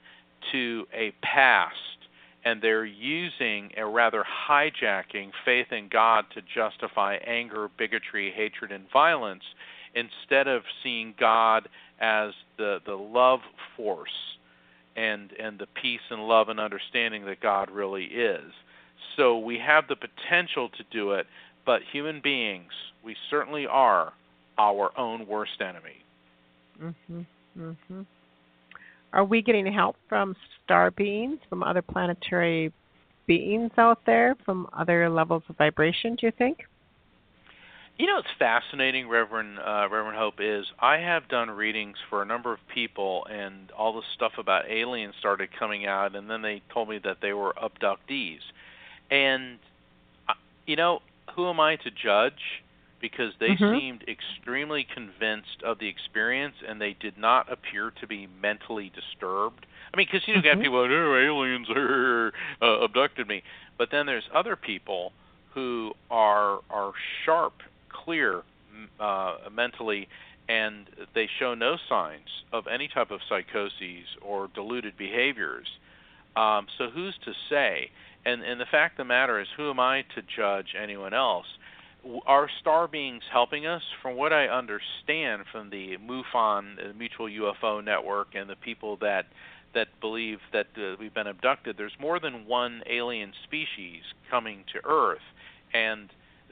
[0.52, 1.76] to a past
[2.44, 8.84] and they're using or rather hijacking faith in God to justify anger, bigotry, hatred, and
[8.92, 9.44] violence
[9.94, 11.68] instead of seeing God
[12.00, 13.40] as the, the love
[13.76, 14.10] force
[14.96, 18.52] and, and the peace and love and understanding that God really is.
[19.16, 21.26] So we have the potential to do it,
[21.64, 22.72] but human beings,
[23.04, 24.12] we certainly are
[24.58, 26.02] our own worst enemy.
[26.80, 27.26] Mhm.
[27.58, 28.06] Mhm.
[29.12, 30.34] Are we getting help from
[30.64, 32.72] star beings, from other planetary
[33.26, 36.60] beings out there, from other levels of vibration, do you think?
[37.98, 42.24] You know what's fascinating, Reverend uh, Reverend Hope, is I have done readings for a
[42.24, 46.62] number of people, and all the stuff about aliens started coming out, and then they
[46.72, 48.40] told me that they were abductees,
[49.10, 49.58] and
[50.28, 50.32] uh,
[50.66, 51.00] you know
[51.36, 52.61] who am I to judge?
[53.02, 53.78] Because they Mhm.
[53.78, 59.66] seemed extremely convinced of the experience, and they did not appear to be mentally disturbed.
[59.92, 62.32] I mean, because you know, you got people, oh, aliens are,
[62.62, 63.42] uh, abducted me,
[63.76, 65.12] but then there's other people
[65.52, 66.92] who are are
[67.24, 68.44] sharp, clear
[69.00, 70.08] uh, mentally,
[70.48, 75.66] and they show no signs of any type of psychoses or deluded behaviors.
[76.36, 77.90] Um, so who's to say?
[78.24, 81.46] And and the fact of the matter is, who am I to judge anyone else?
[82.26, 83.82] Are star beings helping us?
[84.02, 89.26] From what I understand from the MUFON, the Mutual UFO Network, and the people that
[89.74, 94.80] that believe that uh, we've been abducted, there's more than one alien species coming to
[94.84, 95.22] Earth,
[95.72, 96.10] and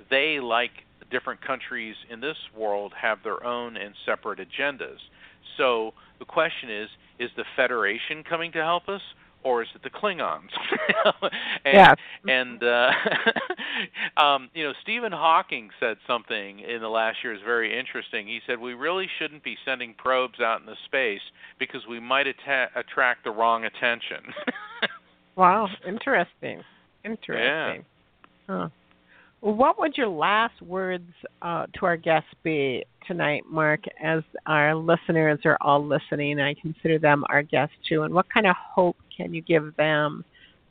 [0.09, 0.71] they, like
[1.11, 4.99] different countries in this world, have their own and separate agendas.
[5.57, 6.89] So the question is:
[7.19, 9.03] Is the Federation coming to help us,
[9.43, 10.51] or is it the Klingons?
[11.65, 11.97] and, Yes.
[12.29, 12.91] And uh,
[14.23, 18.27] um, you know, Stephen Hawking said something in the last year is very interesting.
[18.27, 21.23] He said we really shouldn't be sending probes out into space
[21.59, 24.25] because we might atta- attract the wrong attention.
[25.37, 26.63] Wow, interesting.
[27.03, 27.85] Interesting.
[28.47, 28.69] Huh.
[29.41, 31.09] What would your last words
[31.41, 36.39] uh, to our guests be tonight, Mark, as our listeners are all listening?
[36.39, 38.03] I consider them our guests too.
[38.03, 40.25] And what kind of hope can you give them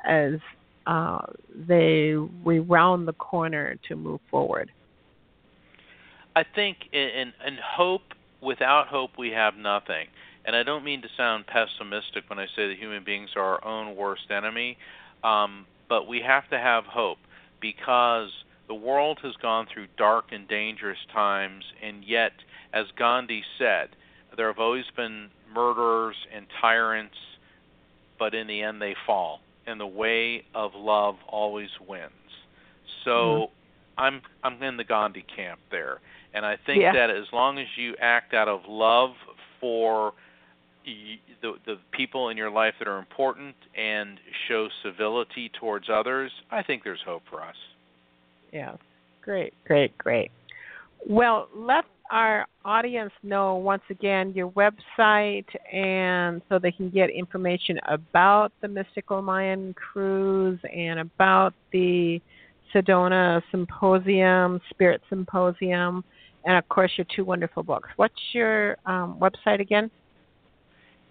[0.06, 0.34] as
[0.86, 1.20] uh,
[1.68, 4.72] they we round the corner to move forward?
[6.36, 10.08] I think in, in, in hope, without hope, we have nothing.
[10.46, 13.66] And I don't mean to sound pessimistic when I say that human beings are our
[13.66, 14.78] own worst enemy,
[15.24, 17.18] um, but we have to have hope
[17.60, 18.30] because
[18.70, 22.32] the world has gone through dark and dangerous times, and yet,
[22.72, 23.90] as Gandhi said,
[24.38, 27.16] there have always been murderers and tyrants,
[28.20, 32.12] but in the end they fall, and the way of love always wins.
[33.04, 33.54] So mm-hmm.
[33.98, 36.00] I'm I'm in the Gandhi camp there,
[36.36, 36.94] and I think Yeah.
[36.94, 39.16] that as long as you act out of love
[39.60, 40.14] for
[40.86, 46.62] the the people in your life that are important and show civility towards others, I
[46.62, 47.56] think there's hope for us.
[48.52, 48.78] Yes.
[49.22, 50.32] Great, great, great.
[51.08, 57.80] Well, let our audience know once again your website and so they can get information
[57.88, 62.20] about the Mystical Mayan Cruise and about the
[62.74, 66.04] Sedona Symposium, Spirit Symposium,
[66.46, 67.90] and of course your two wonderful books.
[67.96, 69.92] What's your um, website again?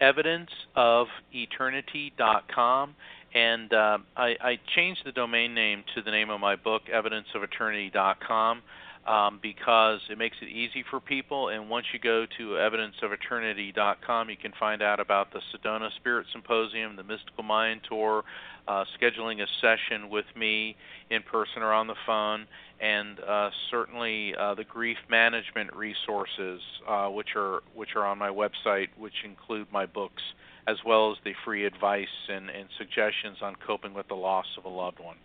[0.00, 2.94] evidenceofeternity.com
[3.34, 8.62] and um, I, I changed the domain name to the name of my book evidenceofeternity.com
[9.06, 11.48] um, because it makes it easy for people.
[11.48, 16.96] And once you go to evidenceofeternity.com you can find out about the Sedona Spirit Symposium,
[16.96, 18.24] the Mystical Mayan Tour,
[18.66, 20.76] uh, scheduling a session with me
[21.10, 22.46] in person or on the phone
[22.80, 28.28] and uh, certainly uh, the grief management resources, uh, which are which are on my
[28.28, 30.22] website, which include my books
[30.68, 34.64] as well as the free advice and, and suggestions on coping with the loss of
[34.64, 35.16] a loved one.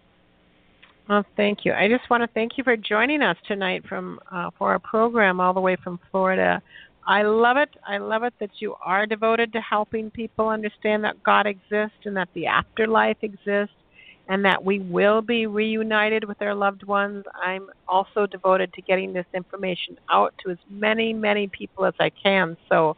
[1.09, 1.73] Well, thank you.
[1.73, 5.41] I just want to thank you for joining us tonight from uh, for our program
[5.41, 6.61] all the way from Florida.
[7.05, 7.69] I love it.
[7.85, 12.15] I love it that you are devoted to helping people understand that God exists and
[12.15, 13.75] that the afterlife exists
[14.29, 17.25] and that we will be reunited with our loved ones.
[17.41, 22.09] I'm also devoted to getting this information out to as many, many people as I
[22.09, 22.55] can.
[22.69, 22.95] So,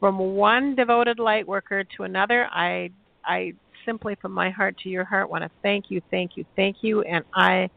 [0.00, 2.90] from one devoted light worker to another, I,
[3.24, 3.52] I
[3.84, 7.02] simply from my heart to your heart want to thank you, thank you, thank you,
[7.02, 7.68] and I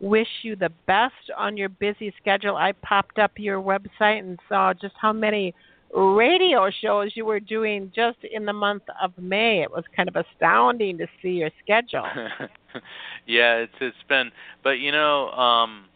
[0.00, 2.56] wish you the best on your busy schedule.
[2.56, 5.54] I popped up your website and saw just how many
[5.94, 9.62] radio shows you were doing just in the month of May.
[9.62, 12.04] It was kind of astounding to see your schedule.
[13.26, 14.30] yeah, it's it's been
[14.62, 15.86] but you know, um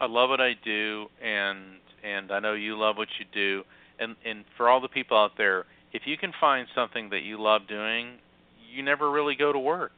[0.00, 1.58] I love what I do and
[2.04, 3.64] and I know you love what you do
[3.98, 7.40] and and for all the people out there, if you can find something that you
[7.40, 8.18] love doing,
[8.72, 9.92] you never really go to work.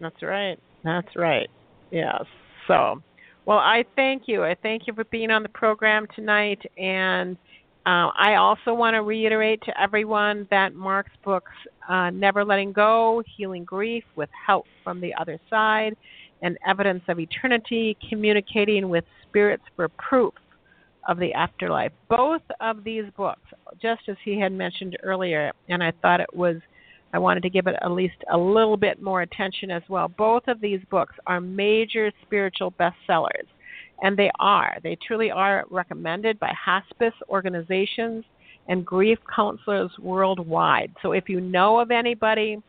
[0.00, 0.58] That's right.
[0.84, 1.48] That's right.
[1.90, 2.24] Yes.
[2.66, 3.02] So,
[3.46, 4.44] well, I thank you.
[4.44, 6.60] I thank you for being on the program tonight.
[6.76, 7.36] And
[7.86, 11.52] uh, I also want to reiterate to everyone that Mark's books,
[11.88, 15.96] uh, Never Letting Go, Healing Grief with Help from the Other Side,
[16.42, 20.34] and Evidence of Eternity, Communicating with Spirits for Proof
[21.08, 21.92] of the Afterlife.
[22.08, 23.42] Both of these books,
[23.82, 26.56] just as he had mentioned earlier, and I thought it was
[27.12, 30.08] I wanted to give it at least a little bit more attention as well.
[30.08, 33.46] Both of these books are major spiritual bestsellers.
[34.02, 34.76] And they are.
[34.82, 38.24] They truly are recommended by hospice organizations
[38.68, 40.92] and grief counselors worldwide.
[41.02, 42.62] So if you know of anybody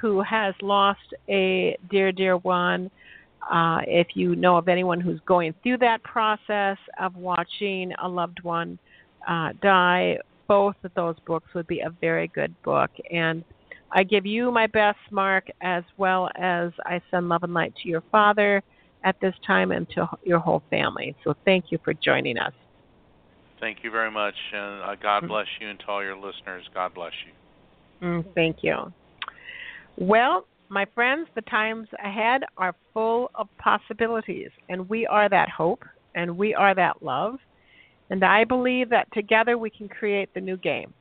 [0.00, 2.90] who has lost a dear, dear one,
[3.50, 8.42] uh, if you know of anyone who's going through that process of watching a loved
[8.42, 8.78] one
[9.26, 10.18] uh, die,
[10.48, 12.90] both of those books would be a very good book.
[13.10, 13.44] And
[13.90, 17.88] I give you my best, Mark, as well as I send love and light to
[17.88, 18.62] your father
[19.04, 21.14] at this time and to your whole family.
[21.24, 22.52] So thank you for joining us.
[23.60, 25.28] Thank you very much, and uh, God mm.
[25.28, 28.06] bless you, and to all your listeners, God bless you.
[28.06, 28.92] Mm, thank you.
[29.96, 35.82] Well, my friends, the times ahead are full of possibilities, and we are that hope,
[36.14, 37.38] and we are that love.
[38.10, 40.92] And I believe that together we can create the new game.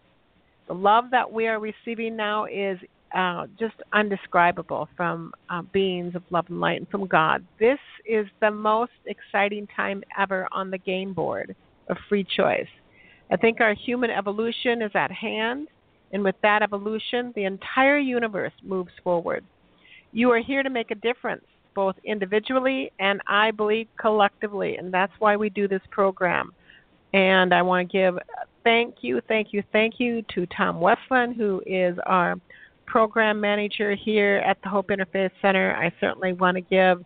[0.67, 2.77] The love that we are receiving now is
[3.15, 7.45] uh, just undescribable from uh, beings of love and light and from God.
[7.59, 11.55] This is the most exciting time ever on the game board
[11.89, 12.67] of free choice.
[13.31, 15.67] I think our human evolution is at hand,
[16.11, 19.43] and with that evolution, the entire universe moves forward.
[20.11, 21.45] You are here to make a difference,
[21.75, 26.51] both individually and I believe collectively, and that's why we do this program.
[27.13, 28.17] And I want to give
[28.63, 32.35] thank you, thank you, thank you to Tom Westland, who is our
[32.85, 35.75] program manager here at the Hope Interfaith Center.
[35.75, 37.03] I certainly want to give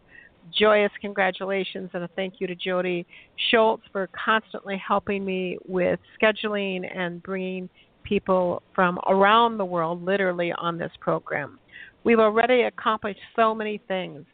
[0.58, 3.06] joyous congratulations and a thank you to Jody
[3.50, 7.70] Schultz for constantly helping me with scheduling and bringing
[8.04, 11.60] people from around the world literally on this program.
[12.04, 14.26] We've already accomplished so many things.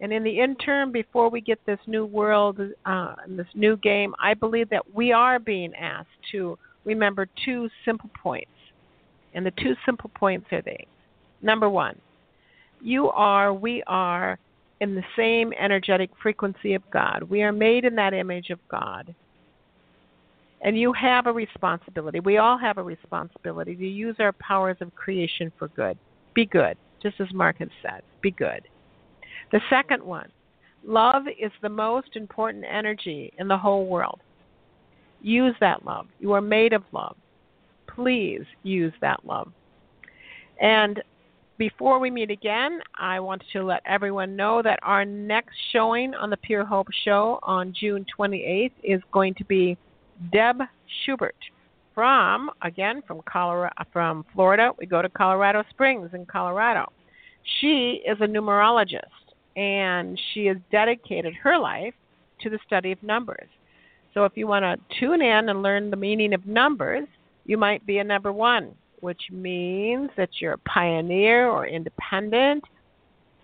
[0.00, 4.34] And in the interim, before we get this new world, uh, this new game, I
[4.34, 8.50] believe that we are being asked to remember two simple points.
[9.34, 10.86] And the two simple points are these.
[11.42, 11.98] Number one,
[12.80, 14.38] you are, we are
[14.80, 17.22] in the same energetic frequency of God.
[17.22, 19.14] We are made in that image of God.
[20.62, 22.20] And you have a responsibility.
[22.20, 25.98] We all have a responsibility to use our powers of creation for good.
[26.34, 26.76] Be good,
[27.06, 28.02] just as Mark has said.
[28.20, 28.62] Be good.
[29.52, 30.30] The second one
[30.84, 34.20] love is the most important energy in the whole world.
[35.20, 36.06] Use that love.
[36.20, 37.16] You are made of love.
[37.88, 39.52] Please use that love.
[40.60, 41.02] And
[41.58, 46.30] before we meet again, I want to let everyone know that our next showing on
[46.30, 49.76] the Pure Hope Show on June 28th is going to be
[50.32, 50.58] Deb
[51.04, 51.36] Schubert
[51.94, 54.70] from, again, from Colorado, from Florida.
[54.78, 56.92] We go to Colorado Springs in Colorado.
[57.60, 59.00] She is a numerologist
[59.56, 61.94] and she has dedicated her life
[62.42, 63.48] to the study of numbers.
[64.14, 67.06] So if you want to tune in and learn the meaning of numbers,
[67.44, 72.64] you might be a number one which means that you're a pioneer or independent.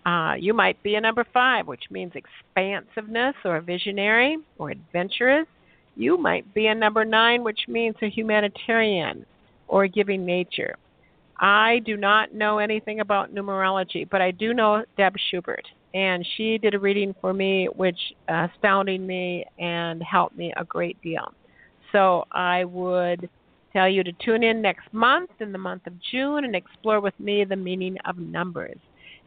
[0.05, 5.47] Uh, you might be a number five, which means expansiveness or visionary or adventurous.
[5.95, 9.25] You might be a number nine, which means a humanitarian
[9.67, 10.75] or a giving nature.
[11.43, 16.57] I do not know anything about numerology, but I do know Deb Schubert, and she
[16.57, 21.33] did a reading for me, which uh, astounded me and helped me a great deal.
[21.91, 23.29] So I would
[23.73, 27.19] tell you to tune in next month, in the month of June, and explore with
[27.19, 28.77] me the meaning of numbers.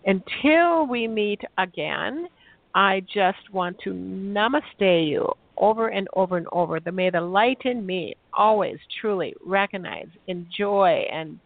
[0.07, 2.29] Until we meet again,
[2.75, 6.81] I just want to namaste you over and over and over.
[6.81, 11.39] The may the light in me always truly recognize, enjoy, and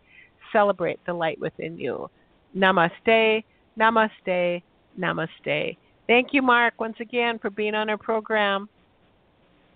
[0.53, 2.11] celebrate the light within you.
[2.57, 3.45] Namaste,
[3.79, 4.63] namaste,
[4.99, 5.77] namaste.
[6.07, 8.69] Thank you, Mark, once again for being on our program.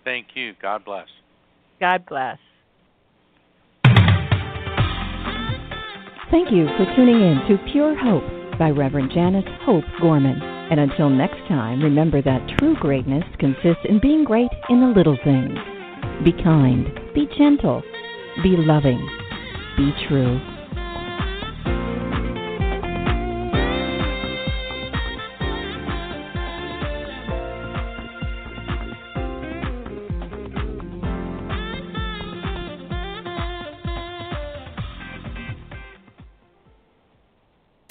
[0.03, 0.53] Thank you.
[0.61, 1.07] God bless.
[1.79, 2.37] God bless.
[6.31, 10.41] Thank you for tuning in to Pure Hope by Reverend Janice Hope Gorman.
[10.41, 15.17] And until next time, remember that true greatness consists in being great in the little
[15.23, 15.57] things.
[16.23, 17.83] Be kind, be gentle,
[18.43, 18.99] be loving,
[19.77, 20.54] be true.